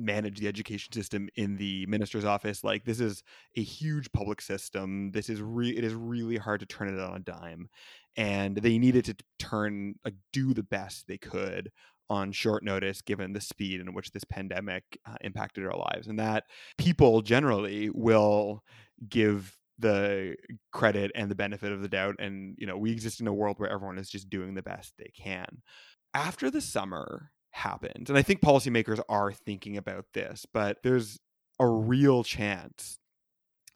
manage 0.00 0.38
the 0.38 0.48
education 0.48 0.92
system 0.92 1.28
in 1.36 1.56
the 1.56 1.86
minister's 1.86 2.24
office 2.24 2.64
like 2.64 2.84
this 2.84 3.00
is 3.00 3.22
a 3.56 3.62
huge 3.62 4.10
public 4.12 4.40
system 4.40 5.10
this 5.12 5.28
is 5.28 5.40
re- 5.40 5.76
it 5.76 5.84
is 5.84 5.94
really 5.94 6.36
hard 6.36 6.60
to 6.60 6.66
turn 6.66 6.88
it 6.88 7.00
on 7.00 7.16
a 7.16 7.20
dime 7.20 7.68
and 8.16 8.56
they 8.56 8.78
needed 8.78 9.04
to 9.04 9.14
turn 9.38 9.94
like 10.04 10.14
do 10.32 10.52
the 10.54 10.62
best 10.62 11.06
they 11.06 11.18
could 11.18 11.70
on 12.08 12.32
short 12.32 12.64
notice 12.64 13.02
given 13.02 13.32
the 13.32 13.40
speed 13.40 13.80
in 13.80 13.94
which 13.94 14.10
this 14.10 14.24
pandemic 14.24 14.98
uh, 15.06 15.14
impacted 15.20 15.64
our 15.64 15.76
lives 15.76 16.08
and 16.08 16.18
that 16.18 16.44
people 16.76 17.22
generally 17.22 17.88
will 17.90 18.64
give 19.08 19.56
the 19.78 20.34
credit 20.72 21.10
and 21.14 21.30
the 21.30 21.34
benefit 21.34 21.72
of 21.72 21.80
the 21.80 21.88
doubt 21.88 22.16
and 22.18 22.54
you 22.58 22.66
know 22.66 22.76
we 22.76 22.92
exist 22.92 23.20
in 23.20 23.26
a 23.26 23.32
world 23.32 23.58
where 23.58 23.70
everyone 23.70 23.98
is 23.98 24.10
just 24.10 24.28
doing 24.28 24.54
the 24.54 24.62
best 24.62 24.92
they 24.98 25.10
can. 25.16 25.62
After 26.12 26.50
the 26.50 26.60
summer 26.60 27.30
happened 27.52 28.08
and 28.08 28.16
i 28.16 28.22
think 28.22 28.40
policymakers 28.40 29.00
are 29.08 29.32
thinking 29.32 29.76
about 29.76 30.06
this 30.14 30.46
but 30.52 30.78
there's 30.82 31.18
a 31.58 31.66
real 31.66 32.24
chance 32.24 32.98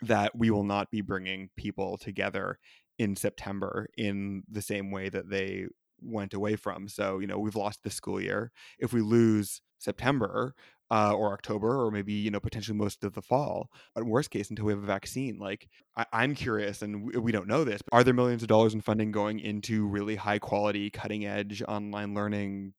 that 0.00 0.36
we 0.36 0.50
will 0.50 0.64
not 0.64 0.90
be 0.90 1.00
bringing 1.00 1.50
people 1.56 1.96
together 1.98 2.58
in 2.98 3.16
September 3.16 3.88
in 3.96 4.42
the 4.50 4.62
same 4.62 4.90
way 4.90 5.08
that 5.08 5.28
they 5.28 5.66
went 6.00 6.34
away 6.34 6.56
from. 6.56 6.88
So, 6.88 7.18
you 7.18 7.26
know, 7.26 7.38
we've 7.38 7.56
lost 7.56 7.82
the 7.82 7.90
school 7.90 8.20
year. 8.20 8.52
If 8.78 8.92
we 8.92 9.00
lose 9.00 9.60
September 9.78 10.54
uh, 10.90 11.12
or 11.14 11.32
October 11.32 11.84
or 11.84 11.90
maybe, 11.90 12.12
you 12.12 12.30
know, 12.30 12.40
potentially 12.40 12.76
most 12.76 13.04
of 13.04 13.14
the 13.14 13.22
fall, 13.22 13.70
at 13.96 14.04
worst 14.04 14.30
case, 14.30 14.50
until 14.50 14.66
we 14.66 14.72
have 14.72 14.82
a 14.82 14.86
vaccine, 14.86 15.38
like 15.38 15.68
I- 15.96 16.24
am 16.24 16.34
curious, 16.34 16.82
and 16.82 17.06
we, 17.06 17.18
we 17.18 17.32
don't 17.32 17.48
know 17.48 17.64
this, 17.64 17.82
but 17.82 17.96
are 17.96 18.04
there 18.04 18.14
millions 18.14 18.42
of 18.42 18.48
dollars 18.48 18.74
in 18.74 18.80
funding 18.80 19.10
going 19.10 19.40
into 19.40 19.86
really 19.86 20.16
high 20.16 20.38
quality, 20.38 20.90
cutting 20.90 21.24
edge 21.24 21.62
online 21.66 22.14
learning 22.14 22.74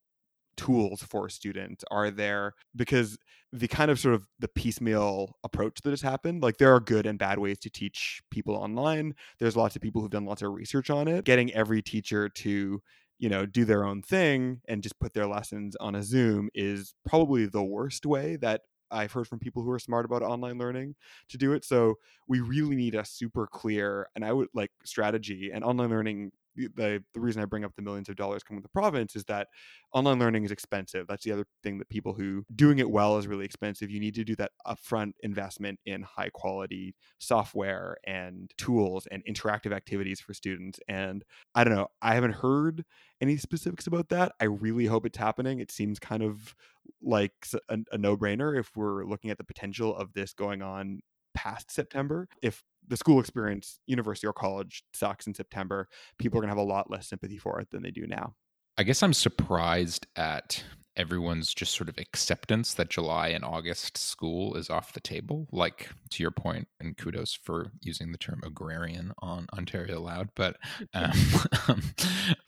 tools 0.57 1.01
for 1.03 1.29
students 1.29 1.83
are 1.91 2.09
there 2.11 2.53
because 2.75 3.17
the 3.51 3.67
kind 3.67 3.89
of 3.89 3.99
sort 3.99 4.15
of 4.15 4.27
the 4.39 4.47
piecemeal 4.47 5.37
approach 5.43 5.81
that 5.81 5.91
has 5.91 6.01
happened 6.01 6.43
like 6.43 6.57
there 6.57 6.73
are 6.73 6.79
good 6.79 7.05
and 7.05 7.17
bad 7.17 7.39
ways 7.39 7.57
to 7.59 7.69
teach 7.69 8.21
people 8.31 8.55
online. 8.55 9.13
There's 9.39 9.55
lots 9.55 9.75
of 9.75 9.81
people 9.81 10.01
who've 10.01 10.11
done 10.11 10.25
lots 10.25 10.41
of 10.41 10.51
research 10.51 10.89
on 10.89 11.07
it. 11.07 11.25
Getting 11.25 11.53
every 11.53 11.81
teacher 11.81 12.29
to 12.29 12.81
you 13.17 13.29
know 13.29 13.45
do 13.45 13.63
their 13.63 13.85
own 13.85 14.01
thing 14.01 14.61
and 14.67 14.83
just 14.83 14.99
put 14.99 15.13
their 15.13 15.27
lessons 15.27 15.75
on 15.77 15.95
a 15.95 16.03
zoom 16.03 16.49
is 16.53 16.93
probably 17.05 17.45
the 17.45 17.63
worst 17.63 18.05
way 18.05 18.35
that 18.37 18.61
I've 18.91 19.11
heard 19.11 19.27
from 19.27 19.39
people 19.39 19.63
who 19.63 19.71
are 19.71 19.79
smart 19.79 20.05
about 20.05 20.21
online 20.21 20.57
learning 20.57 20.95
to 21.29 21.37
do 21.37 21.53
it. 21.53 21.65
So 21.65 21.95
we 22.27 22.39
really 22.39 22.75
need 22.75 22.95
a 22.95 23.05
super 23.05 23.47
clear 23.47 24.07
and 24.15 24.23
I 24.23 24.31
would 24.33 24.49
like 24.53 24.71
strategy 24.83 25.51
and 25.53 25.63
online 25.63 25.89
learning 25.89 26.31
the 26.55 27.03
the 27.13 27.19
reason 27.19 27.41
I 27.41 27.45
bring 27.45 27.63
up 27.63 27.75
the 27.75 27.81
millions 27.81 28.09
of 28.09 28.15
dollars 28.15 28.43
coming 28.43 28.57
with 28.57 28.71
the 28.71 28.79
province 28.79 29.15
is 29.15 29.23
that 29.25 29.47
online 29.93 30.19
learning 30.19 30.45
is 30.45 30.51
expensive. 30.51 31.07
That's 31.07 31.23
the 31.23 31.31
other 31.31 31.45
thing 31.63 31.77
that 31.79 31.89
people 31.89 32.13
who 32.13 32.43
doing 32.55 32.79
it 32.79 32.89
well 32.89 33.17
is 33.17 33.27
really 33.27 33.45
expensive. 33.45 33.89
You 33.89 33.99
need 33.99 34.15
to 34.15 34.23
do 34.23 34.35
that 34.37 34.51
upfront 34.67 35.13
investment 35.21 35.79
in 35.85 36.03
high 36.03 36.29
quality 36.33 36.95
software 37.19 37.97
and 38.05 38.51
tools 38.57 39.07
and 39.11 39.23
interactive 39.25 39.73
activities 39.73 40.19
for 40.19 40.33
students. 40.33 40.79
And 40.87 41.23
I 41.53 41.63
don't 41.63 41.75
know, 41.75 41.87
I 42.01 42.15
haven't 42.15 42.33
heard 42.33 42.85
any 43.21 43.37
specifics 43.37 43.87
about 43.87 44.09
that. 44.09 44.33
I 44.39 44.45
really 44.45 44.85
hope 44.85 45.05
it's 45.05 45.17
happening. 45.17 45.59
It 45.59 45.71
seems 45.71 45.99
kind 45.99 46.23
of 46.23 46.55
like 47.01 47.33
a, 47.69 47.77
a 47.91 47.97
no 47.97 48.17
brainer 48.17 48.57
if 48.57 48.75
we're 48.75 49.05
looking 49.05 49.31
at 49.31 49.37
the 49.37 49.43
potential 49.43 49.95
of 49.95 50.13
this 50.13 50.33
going 50.33 50.61
on 50.61 51.01
past 51.45 51.71
September. 51.71 52.27
If 52.41 52.63
the 52.87 52.97
school 52.97 53.19
experience, 53.19 53.79
university 53.87 54.27
or 54.27 54.33
college, 54.33 54.83
sucks 54.93 55.27
in 55.27 55.33
September, 55.33 55.87
people 56.17 56.39
are 56.39 56.41
going 56.41 56.49
to 56.49 56.57
have 56.57 56.65
a 56.65 56.69
lot 56.69 56.89
less 56.89 57.07
sympathy 57.07 57.37
for 57.37 57.59
it 57.59 57.69
than 57.71 57.83
they 57.83 57.91
do 57.91 58.07
now. 58.07 58.35
I 58.77 58.83
guess 58.83 59.01
I'm 59.03 59.13
surprised 59.13 60.05
at 60.15 60.63
everyone's 60.97 61.53
just 61.53 61.73
sort 61.73 61.89
of 61.89 61.97
acceptance 61.97 62.73
that 62.73 62.89
July 62.89 63.29
and 63.29 63.43
August 63.43 63.97
school 63.97 64.55
is 64.55 64.69
off 64.69 64.93
the 64.93 64.99
table. 64.99 65.47
Like 65.51 65.89
to 66.11 66.23
your 66.23 66.31
point, 66.31 66.67
and 66.79 66.97
kudos 66.97 67.33
for 67.33 67.71
using 67.81 68.11
the 68.11 68.17
term 68.17 68.41
agrarian 68.43 69.13
on 69.19 69.47
Ontario 69.53 70.01
Loud. 70.01 70.29
But 70.35 70.57
um, 70.93 71.11
um, 71.67 71.81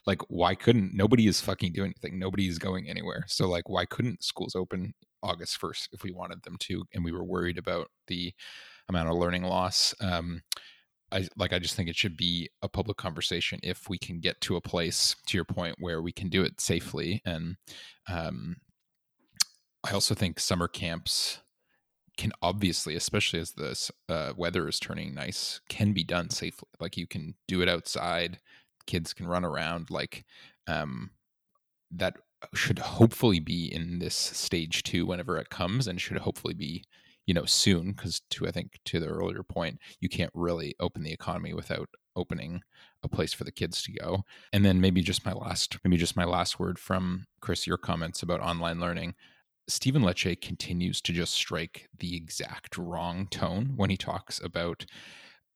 like, 0.06 0.20
why 0.28 0.54
couldn't 0.54 0.94
nobody 0.94 1.26
is 1.26 1.40
fucking 1.40 1.72
doing 1.72 1.94
anything? 2.02 2.18
Nobody 2.18 2.48
is 2.48 2.58
going 2.58 2.88
anywhere. 2.88 3.24
So 3.26 3.48
like, 3.48 3.68
why 3.68 3.84
couldn't 3.86 4.22
schools 4.22 4.54
open 4.54 4.94
August 5.22 5.56
first 5.56 5.88
if 5.92 6.02
we 6.02 6.12
wanted 6.12 6.42
them 6.42 6.56
to? 6.60 6.84
And 6.92 7.04
we 7.04 7.12
were 7.12 7.24
worried 7.24 7.58
about 7.58 7.88
the 8.06 8.34
amount 8.88 9.08
of 9.08 9.16
learning 9.16 9.42
loss. 9.42 9.94
Um, 10.00 10.42
I 11.10 11.28
like 11.36 11.52
I 11.52 11.58
just 11.58 11.74
think 11.74 11.88
it 11.88 11.96
should 11.96 12.16
be 12.16 12.50
a 12.62 12.68
public 12.68 12.96
conversation 12.96 13.60
if 13.62 13.88
we 13.88 13.98
can 13.98 14.20
get 14.20 14.40
to 14.42 14.56
a 14.56 14.60
place 14.60 15.16
to 15.26 15.36
your 15.36 15.44
point 15.44 15.76
where 15.78 16.02
we 16.02 16.12
can 16.12 16.28
do 16.28 16.42
it 16.42 16.60
safely 16.60 17.22
and 17.24 17.56
um, 18.08 18.56
I 19.84 19.92
also 19.92 20.14
think 20.14 20.38
summer 20.38 20.68
camps 20.68 21.40
can 22.18 22.32
obviously 22.42 22.94
especially 22.94 23.40
as 23.40 23.52
the 23.52 23.90
uh, 24.08 24.32
weather 24.36 24.68
is 24.68 24.78
turning 24.78 25.14
nice 25.14 25.60
can 25.68 25.92
be 25.92 26.04
done 26.04 26.30
safely 26.30 26.68
like 26.80 26.96
you 26.96 27.06
can 27.06 27.34
do 27.46 27.62
it 27.62 27.68
outside 27.68 28.38
kids 28.86 29.14
can 29.14 29.26
run 29.26 29.44
around 29.44 29.90
like 29.90 30.24
um, 30.66 31.10
that 31.90 32.16
should 32.54 32.78
hopefully 32.78 33.40
be 33.40 33.72
in 33.72 33.98
this 33.98 34.14
stage 34.14 34.82
2 34.82 35.06
whenever 35.06 35.38
it 35.38 35.48
comes 35.48 35.86
and 35.86 36.00
should 36.00 36.18
hopefully 36.18 36.54
be 36.54 36.84
you 37.28 37.34
know 37.34 37.44
soon 37.44 37.92
because 37.92 38.22
to 38.30 38.48
i 38.48 38.50
think 38.50 38.80
to 38.84 38.98
the 38.98 39.06
earlier 39.06 39.42
point 39.42 39.78
you 40.00 40.08
can't 40.08 40.32
really 40.34 40.74
open 40.80 41.02
the 41.02 41.12
economy 41.12 41.52
without 41.52 41.88
opening 42.18 42.62
a 43.02 43.08
place 43.08 43.32
for 43.32 43.44
the 43.44 43.52
kids 43.52 43.82
to 43.82 43.92
go. 43.92 44.24
And 44.52 44.64
then 44.64 44.80
maybe 44.80 45.00
just 45.00 45.24
my 45.24 45.32
last 45.32 45.78
maybe 45.84 45.96
just 45.96 46.16
my 46.16 46.24
last 46.24 46.58
word 46.58 46.78
from 46.78 47.26
chris 47.40 47.66
your 47.66 47.78
comments 47.78 48.22
about 48.22 48.40
online 48.40 48.80
learning. 48.80 49.14
Stephen 49.68 50.02
Lecce 50.02 50.40
continues 50.40 51.00
to 51.02 51.12
just 51.12 51.34
strike 51.34 51.88
the 51.96 52.16
exact 52.16 52.76
wrong 52.76 53.28
tone 53.30 53.74
when 53.76 53.90
he 53.90 53.96
talks 53.96 54.40
about 54.42 54.86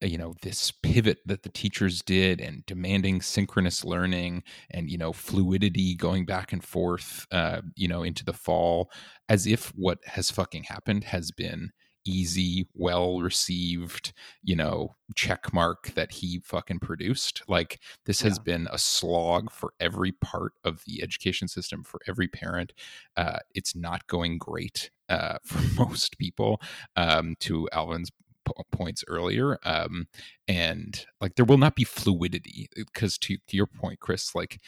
you 0.02 0.18
know 0.18 0.34
this 0.42 0.70
pivot 0.70 1.18
that 1.26 1.42
the 1.42 1.48
teachers 1.48 2.02
did 2.02 2.40
and 2.40 2.64
demanding 2.66 3.20
synchronous 3.20 3.84
learning 3.84 4.42
and 4.70 4.90
you 4.90 4.98
know 4.98 5.12
fluidity 5.12 5.94
going 5.94 6.24
back 6.26 6.52
and 6.52 6.64
forth 6.64 7.26
uh, 7.30 7.62
you 7.76 7.88
know 7.88 8.02
into 8.02 8.24
the 8.24 8.32
fall 8.32 8.90
as 9.28 9.46
if 9.46 9.68
what 9.76 9.98
has 10.06 10.30
fucking 10.30 10.64
happened 10.64 11.04
has 11.04 11.30
been 11.30 11.70
easy, 12.04 12.66
well 12.74 13.20
received, 13.20 14.12
you 14.42 14.56
know, 14.56 14.96
check 15.14 15.52
mark 15.52 15.92
that 15.94 16.10
he 16.10 16.40
fucking 16.40 16.80
produced. 16.80 17.42
Like 17.46 17.80
this 18.06 18.22
has 18.22 18.38
Yeah. 18.38 18.40
been 18.40 18.66
a 18.72 18.78
slog 18.78 19.52
for 19.52 19.72
every 19.78 20.10
part 20.12 20.52
of 20.64 20.82
the 20.84 21.00
education 21.02 21.46
system 21.46 21.84
for 21.84 22.00
every 22.08 22.26
parent. 22.26 22.72
Uh, 23.16 23.38
it's 23.54 23.76
not 23.76 24.06
going 24.08 24.38
great 24.38 24.90
uh, 25.08 25.38
for 25.44 25.60
most 25.80 26.18
people. 26.18 26.60
Um, 26.96 27.36
to 27.40 27.68
Alvin's 27.72 28.10
po- 28.44 28.62
points 28.70 29.05
earlier, 29.09 29.59
um, 29.64 30.07
and 30.48 31.07
like 31.20 31.35
there 31.37 31.44
will 31.44 31.59
not 31.59 31.74
be 31.74 31.85
fluidity 31.85 32.68
because 32.74 33.18
to, 33.18 33.37
to 33.48 33.57
your 33.57 33.66
point, 33.66 34.00
Chris, 34.00 34.35
like 34.35 34.61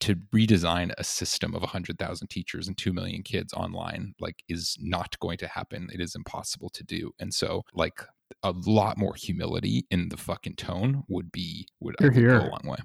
to 0.00 0.14
redesign 0.34 0.92
a 0.96 1.04
system 1.04 1.54
of 1.54 1.62
100,000 1.62 2.28
teachers 2.28 2.68
and 2.68 2.78
2 2.78 2.92
million 2.92 3.22
kids 3.22 3.52
online 3.52 4.14
like 4.20 4.44
is 4.48 4.76
not 4.80 5.18
going 5.18 5.38
to 5.38 5.48
happen. 5.48 5.88
It 5.92 6.00
is 6.00 6.14
impossible 6.14 6.70
to 6.70 6.84
do 6.84 7.12
and 7.18 7.34
so 7.34 7.64
like 7.74 8.00
a 8.42 8.52
lot 8.66 8.98
more 8.98 9.14
humility 9.14 9.86
in 9.90 10.08
the 10.08 10.16
fucking 10.16 10.56
tone 10.56 11.04
would 11.08 11.32
be 11.32 11.66
would 11.80 11.96
I 11.98 12.04
Hear, 12.04 12.12
think, 12.12 12.28
go 12.28 12.36
a 12.36 12.50
long 12.50 12.60
way 12.64 12.78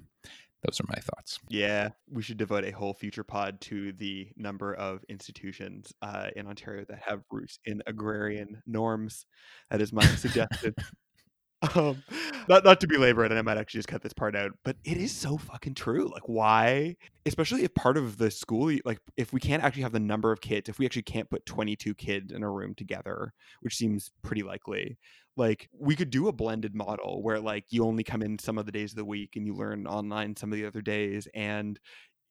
those 0.64 0.80
are 0.80 0.86
my 0.88 1.00
thoughts 1.00 1.38
Yeah, 1.48 1.90
we 2.10 2.22
should 2.22 2.36
devote 2.36 2.64
a 2.64 2.70
whole 2.70 2.94
future 2.94 3.24
pod 3.24 3.60
to 3.62 3.92
the 3.92 4.28
number 4.36 4.74
of 4.74 5.04
institutions 5.08 5.92
uh, 6.02 6.28
in 6.36 6.46
Ontario 6.46 6.84
that 6.88 7.00
have 7.06 7.22
roots 7.30 7.58
in 7.64 7.82
agrarian 7.86 8.62
norms. 8.66 9.26
That 9.70 9.80
is 9.80 9.92
my 9.92 10.04
suggestion. 10.04 10.74
um, 11.74 12.02
not 12.48 12.64
not 12.64 12.80
to 12.80 12.86
belabor 12.86 13.24
it, 13.24 13.32
and 13.32 13.38
I 13.38 13.42
might 13.42 13.58
actually 13.58 13.78
just 13.78 13.88
cut 13.88 14.02
this 14.02 14.12
part 14.12 14.36
out, 14.36 14.52
but 14.64 14.76
it 14.84 14.96
is 14.96 15.12
so 15.12 15.36
fucking 15.38 15.74
true. 15.74 16.10
Like, 16.12 16.28
why? 16.28 16.96
Especially 17.26 17.64
if 17.64 17.74
part 17.74 17.96
of 17.96 18.18
the 18.18 18.30
school, 18.30 18.76
like, 18.84 18.98
if 19.16 19.32
we 19.32 19.40
can't 19.40 19.62
actually 19.62 19.82
have 19.82 19.92
the 19.92 20.00
number 20.00 20.32
of 20.32 20.40
kids, 20.40 20.68
if 20.68 20.78
we 20.78 20.86
actually 20.86 21.02
can't 21.02 21.30
put 21.30 21.46
twenty 21.46 21.76
two 21.76 21.94
kids 21.94 22.32
in 22.32 22.42
a 22.42 22.50
room 22.50 22.74
together, 22.74 23.32
which 23.60 23.76
seems 23.76 24.10
pretty 24.22 24.42
likely, 24.42 24.98
like 25.36 25.68
we 25.78 25.96
could 25.96 26.10
do 26.10 26.28
a 26.28 26.32
blended 26.32 26.74
model 26.74 27.22
where 27.22 27.40
like 27.40 27.64
you 27.70 27.84
only 27.84 28.04
come 28.04 28.22
in 28.22 28.38
some 28.38 28.58
of 28.58 28.66
the 28.66 28.72
days 28.72 28.92
of 28.92 28.96
the 28.96 29.04
week 29.04 29.36
and 29.36 29.46
you 29.46 29.54
learn 29.54 29.86
online 29.86 30.36
some 30.36 30.52
of 30.52 30.58
the 30.58 30.66
other 30.66 30.82
days, 30.82 31.28
and 31.34 31.78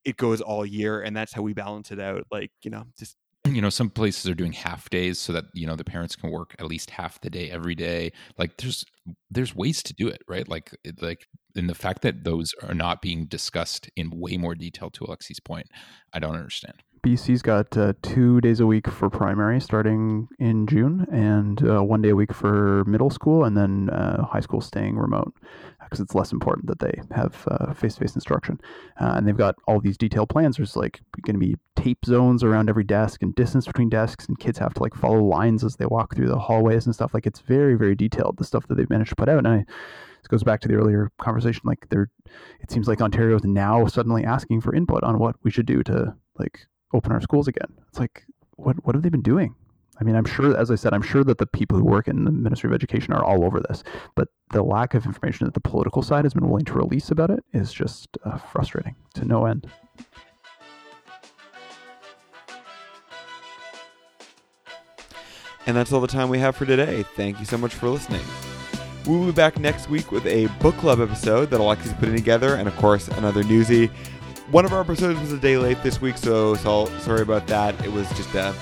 it 0.06 0.18
goes 0.18 0.42
all 0.42 0.66
year, 0.66 1.02
and 1.02 1.16
that's 1.16 1.34
how 1.34 1.42
we 1.42 1.54
balance 1.54 1.92
it 1.92 2.00
out. 2.00 2.26
Like, 2.32 2.52
you 2.64 2.72
know, 2.72 2.86
just 2.98 3.18
you 3.46 3.62
know 3.62 3.70
some 3.70 3.90
places 3.90 4.30
are 4.30 4.36
doing 4.36 4.54
half 4.54 4.90
days 4.90 5.20
so 5.20 5.34
that 5.34 5.46
you 5.54 5.68
know 5.68 5.76
the 5.76 5.84
parents 5.84 6.16
can 6.16 6.32
work 6.32 6.56
at 6.60 6.66
least 6.66 6.90
half 6.90 7.20
the 7.22 7.30
day 7.30 7.50
every 7.52 7.76
day 7.76 8.12
like 8.38 8.56
there's 8.58 8.86
there's 9.30 9.56
ways 9.56 9.84
to 9.84 9.94
do 9.94 10.08
it 10.08 10.22
right 10.28 10.48
like 10.48 10.72
like 11.02 11.28
and 11.56 11.70
the 11.70 11.76
fact 11.76 12.02
that 12.04 12.24
those 12.24 12.54
are 12.64 12.74
not 12.74 13.02
being 13.02 13.26
discussed 13.26 13.90
in 13.96 14.10
way 14.12 14.38
more 14.38 14.56
detail 14.56 14.90
to 14.90 15.04
alexi's 15.04 15.42
point 15.42 15.68
i 16.14 16.20
don't 16.20 16.36
understand 16.36 16.76
BC's 17.04 17.42
got 17.42 17.76
uh, 17.76 17.92
two 18.02 18.40
days 18.40 18.62
a 18.62 18.66
week 18.66 18.88
for 18.88 19.10
primary 19.10 19.60
starting 19.60 20.30
in 20.40 20.66
June, 20.66 21.06
and 21.12 21.62
uh, 21.70 21.82
one 21.82 22.02
day 22.02 22.10
a 22.10 22.16
week 22.16 22.34
for 22.34 22.86
middle 22.86 23.10
school, 23.10 23.44
and 23.44 23.58
then 23.58 23.90
uh, 23.90 24.26
high 24.26 24.40
school 24.40 24.62
staying 24.62 24.96
remote 24.96 25.34
because 25.84 26.00
it's 26.00 26.16
less 26.16 26.32
important 26.32 26.66
that 26.68 26.80
they 26.80 27.02
have 27.14 27.36
face 27.78 27.96
to 27.96 28.00
face 28.00 28.16
instruction. 28.16 28.58
Uh, 29.02 29.16
and 29.16 29.28
they've 29.28 29.36
got 29.36 29.56
all 29.68 29.82
these 29.82 29.98
detailed 29.98 30.30
plans. 30.30 30.56
There's 30.56 30.78
like 30.78 31.02
going 31.24 31.36
to 31.36 31.46
be 31.46 31.58
tape 31.76 32.06
zones 32.06 32.42
around 32.42 32.70
every 32.70 32.86
desk 32.86 33.22
and 33.22 33.36
distance 33.36 33.68
between 33.68 33.90
desks, 33.90 34.26
and 34.26 34.40
kids 34.40 34.58
have 34.60 34.74
to 34.76 34.82
like 34.82 34.96
follow 34.96 35.22
lines 35.22 35.66
as 35.66 35.76
they 35.76 35.86
walk 35.86 36.16
through 36.16 36.30
the 36.30 36.40
hallways 36.40 36.86
and 36.86 36.96
stuff. 36.96 37.14
Like 37.14 37.28
it's 37.28 37.42
very, 37.42 37.76
very 37.76 37.96
detailed, 37.96 38.38
the 38.38 38.46
stuff 38.46 38.66
that 38.68 38.76
they've 38.76 38.90
managed 38.90 39.10
to 39.10 39.18
put 39.18 39.28
out. 39.28 39.40
And 39.40 39.48
I, 39.50 39.58
this 39.58 40.30
goes 40.30 40.44
back 40.44 40.62
to 40.62 40.70
the 40.70 40.76
earlier 40.76 41.12
conversation. 41.20 41.64
Like 41.66 41.90
they're, 41.90 42.10
it 42.62 42.72
seems 42.72 42.88
like 42.88 43.02
Ontario 43.02 43.36
is 43.36 43.44
now 43.44 43.88
suddenly 43.88 44.24
asking 44.24 44.62
for 44.62 44.74
input 44.74 45.04
on 45.04 45.20
what 45.20 45.36
we 45.44 45.52
should 45.52 45.66
do 45.66 45.84
to 45.84 46.16
like 46.40 46.66
open 46.94 47.12
our 47.12 47.22
schools 47.22 47.48
again. 47.48 47.74
It's 47.90 48.00
like, 48.00 48.26
what 48.56 48.86
what 48.86 48.96
have 48.96 49.04
they 49.04 49.10
been 49.10 49.22
doing? 49.22 49.56
I 50.00 50.04
mean, 50.04 50.16
I'm 50.16 50.26
sure, 50.26 50.58
as 50.58 50.72
I 50.72 50.76
said, 50.76 50.94
I'm 50.94 51.04
sure 51.04 51.24
that 51.24 51.38
the 51.38 51.46
people 51.46 51.78
who 51.78 51.84
work 51.84 52.08
in 52.08 52.26
the 52.26 52.32
Ministry 52.32 52.68
of 52.68 52.74
Education 52.74 53.14
are 53.14 53.24
all 53.24 53.46
over 53.46 53.60
this, 53.60 53.84
but 54.16 54.30
the 54.50 54.64
lack 54.64 54.96
of 54.96 55.06
information 55.06 55.46
that 55.46 55.54
the 55.54 55.60
political 55.60 56.02
side 56.02 56.26
has 56.26 56.34
been 56.34 56.50
willing 56.50 56.66
to 56.66 56.74
release 56.74 57.12
about 57.12 57.30
it 57.30 57.44
is 57.54 57.72
just 57.72 58.18
uh, 58.26 58.38
frustrating 58.38 58.96
to 59.14 59.26
no 59.26 59.46
end. 59.46 59.68
And 65.66 65.78
that's 65.78 65.94
all 65.94 66.02
the 66.02 66.08
time 66.08 66.28
we 66.28 66.40
have 66.40 66.56
for 66.56 66.66
today. 66.66 67.04
Thank 67.16 67.40
you 67.40 67.46
so 67.46 67.58
much 67.58 67.74
for 67.74 67.88
listening. 67.88 68.22
We 69.06 69.18
will 69.18 69.28
be 69.28 69.32
back 69.32 69.60
next 69.60 69.90
week 69.90 70.12
with 70.12 70.26
a 70.26 70.48
book 70.60 70.76
club 70.78 71.00
episode 71.02 71.50
that 71.52 71.60
Alexi's 71.60 71.88
is 71.88 71.94
putting 71.94 72.16
together, 72.16 72.56
and 72.56 72.68
of 72.68 72.76
course, 72.78 73.08
another 73.10 73.44
newsie. 73.44 73.92
One 74.52 74.66
of 74.66 74.74
our 74.74 74.82
episodes 74.82 75.20
was 75.20 75.32
a 75.32 75.38
day 75.38 75.58
late 75.58 75.82
this 75.84 76.02
week, 76.02 76.18
so, 76.18 76.56
so 76.56 76.86
sorry 77.00 77.22
about 77.22 77.48
that. 77.48 77.84
It 77.84 77.92
was 77.92 78.08
just 78.10 78.36
uh, 78.36 78.54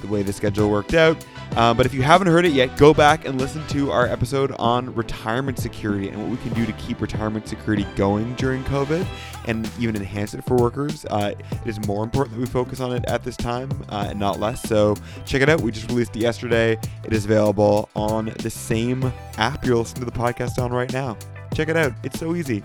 the 0.00 0.06
way 0.06 0.22
the 0.22 0.32
schedule 0.32 0.70
worked 0.70 0.94
out. 0.94 1.24
Uh, 1.56 1.72
but 1.72 1.86
if 1.86 1.94
you 1.94 2.02
haven't 2.02 2.26
heard 2.26 2.44
it 2.44 2.52
yet, 2.52 2.76
go 2.76 2.92
back 2.92 3.26
and 3.26 3.40
listen 3.40 3.64
to 3.68 3.90
our 3.90 4.06
episode 4.06 4.52
on 4.52 4.92
retirement 4.94 5.58
security 5.58 6.08
and 6.08 6.20
what 6.20 6.30
we 6.30 6.36
can 6.38 6.52
do 6.54 6.66
to 6.66 6.72
keep 6.74 7.00
retirement 7.00 7.46
security 7.46 7.86
going 7.94 8.34
during 8.34 8.64
COVID 8.64 9.06
and 9.46 9.68
even 9.78 9.94
enhance 9.94 10.34
it 10.34 10.44
for 10.44 10.56
workers. 10.56 11.04
Uh, 11.06 11.34
it 11.38 11.44
is 11.64 11.84
more 11.86 12.02
important 12.02 12.34
that 12.34 12.40
we 12.40 12.46
focus 12.46 12.80
on 12.80 12.92
it 12.92 13.04
at 13.06 13.22
this 13.22 13.36
time 13.36 13.70
uh, 13.90 14.06
and 14.10 14.18
not 14.18 14.40
less. 14.40 14.62
So 14.62 14.96
check 15.26 15.42
it 15.42 15.48
out. 15.48 15.60
We 15.60 15.70
just 15.70 15.88
released 15.88 16.16
it 16.16 16.20
yesterday. 16.20 16.78
It 17.04 17.12
is 17.12 17.24
available 17.24 17.88
on 17.94 18.32
the 18.38 18.50
same 18.50 19.12
app 19.36 19.64
you're 19.64 19.76
listening 19.76 20.04
to 20.04 20.10
the 20.10 20.18
podcast 20.18 20.58
on 20.62 20.72
right 20.72 20.92
now. 20.92 21.16
Check 21.54 21.68
it 21.68 21.76
out. 21.76 21.92
It's 22.02 22.18
so 22.18 22.34
easy. 22.34 22.64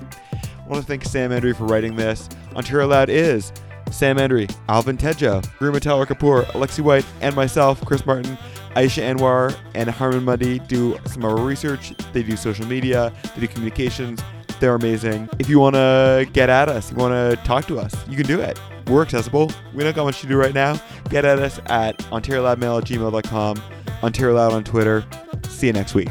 Want 0.70 0.84
to 0.84 0.88
thank 0.88 1.04
Sam 1.04 1.32
Andrey 1.32 1.52
for 1.52 1.66
writing 1.66 1.96
this. 1.96 2.30
Ontario 2.56 2.88
Loud 2.88 3.10
is 3.10 3.52
Sam 3.92 4.20
Andrey, 4.20 4.48
Alvin 4.70 4.98
Tedjo, 4.98 5.44
Rima 5.60 5.80
Tower 5.80 6.06
Kapoor, 6.06 6.46
Alexi 6.52 6.82
White, 6.82 7.06
and 7.22 7.36
myself, 7.36 7.84
Chris 7.86 8.06
Martin. 8.06 8.38
Aisha 8.76 9.02
Anwar 9.02 9.58
and 9.74 9.90
Harman 9.90 10.24
Muddy 10.24 10.60
do 10.60 10.96
some 11.06 11.26
of 11.26 11.32
our 11.32 11.44
research. 11.44 11.92
They 12.14 12.22
do 12.22 12.38
social 12.38 12.68
media, 12.68 13.12
they 13.36 13.42
do 13.42 13.48
communications. 13.48 14.22
They're 14.60 14.76
amazing. 14.76 15.28
If 15.40 15.50
you 15.50 15.60
want 15.60 15.76
to 15.76 16.30
get 16.34 16.50
at 16.50 16.70
us, 16.70 16.92
you 16.92 16.98
want 16.98 17.14
to 17.14 17.44
talk 17.46 17.66
to 17.68 17.80
us, 17.80 17.96
you 18.08 18.16
can 18.16 18.28
do 18.28 18.40
it. 18.40 18.60
We're 18.88 19.02
accessible. 19.02 19.52
We 19.74 19.84
don't 19.84 19.96
got 19.96 20.04
much 20.04 20.22
to 20.22 20.28
do 20.28 20.38
right 20.38 20.54
now. 20.54 20.80
Get 21.10 21.26
at 21.26 21.40
us 21.40 21.60
at 21.66 21.98
OntarioLoudMail 21.98 22.80
at 22.80 22.84
gmail.com, 22.86 23.62
Ontario 24.04 24.36
Loud 24.36 24.54
on 24.54 24.64
Twitter. 24.64 25.04
See 25.48 25.68
you 25.68 25.74
next 25.74 25.96
week. 25.96 26.10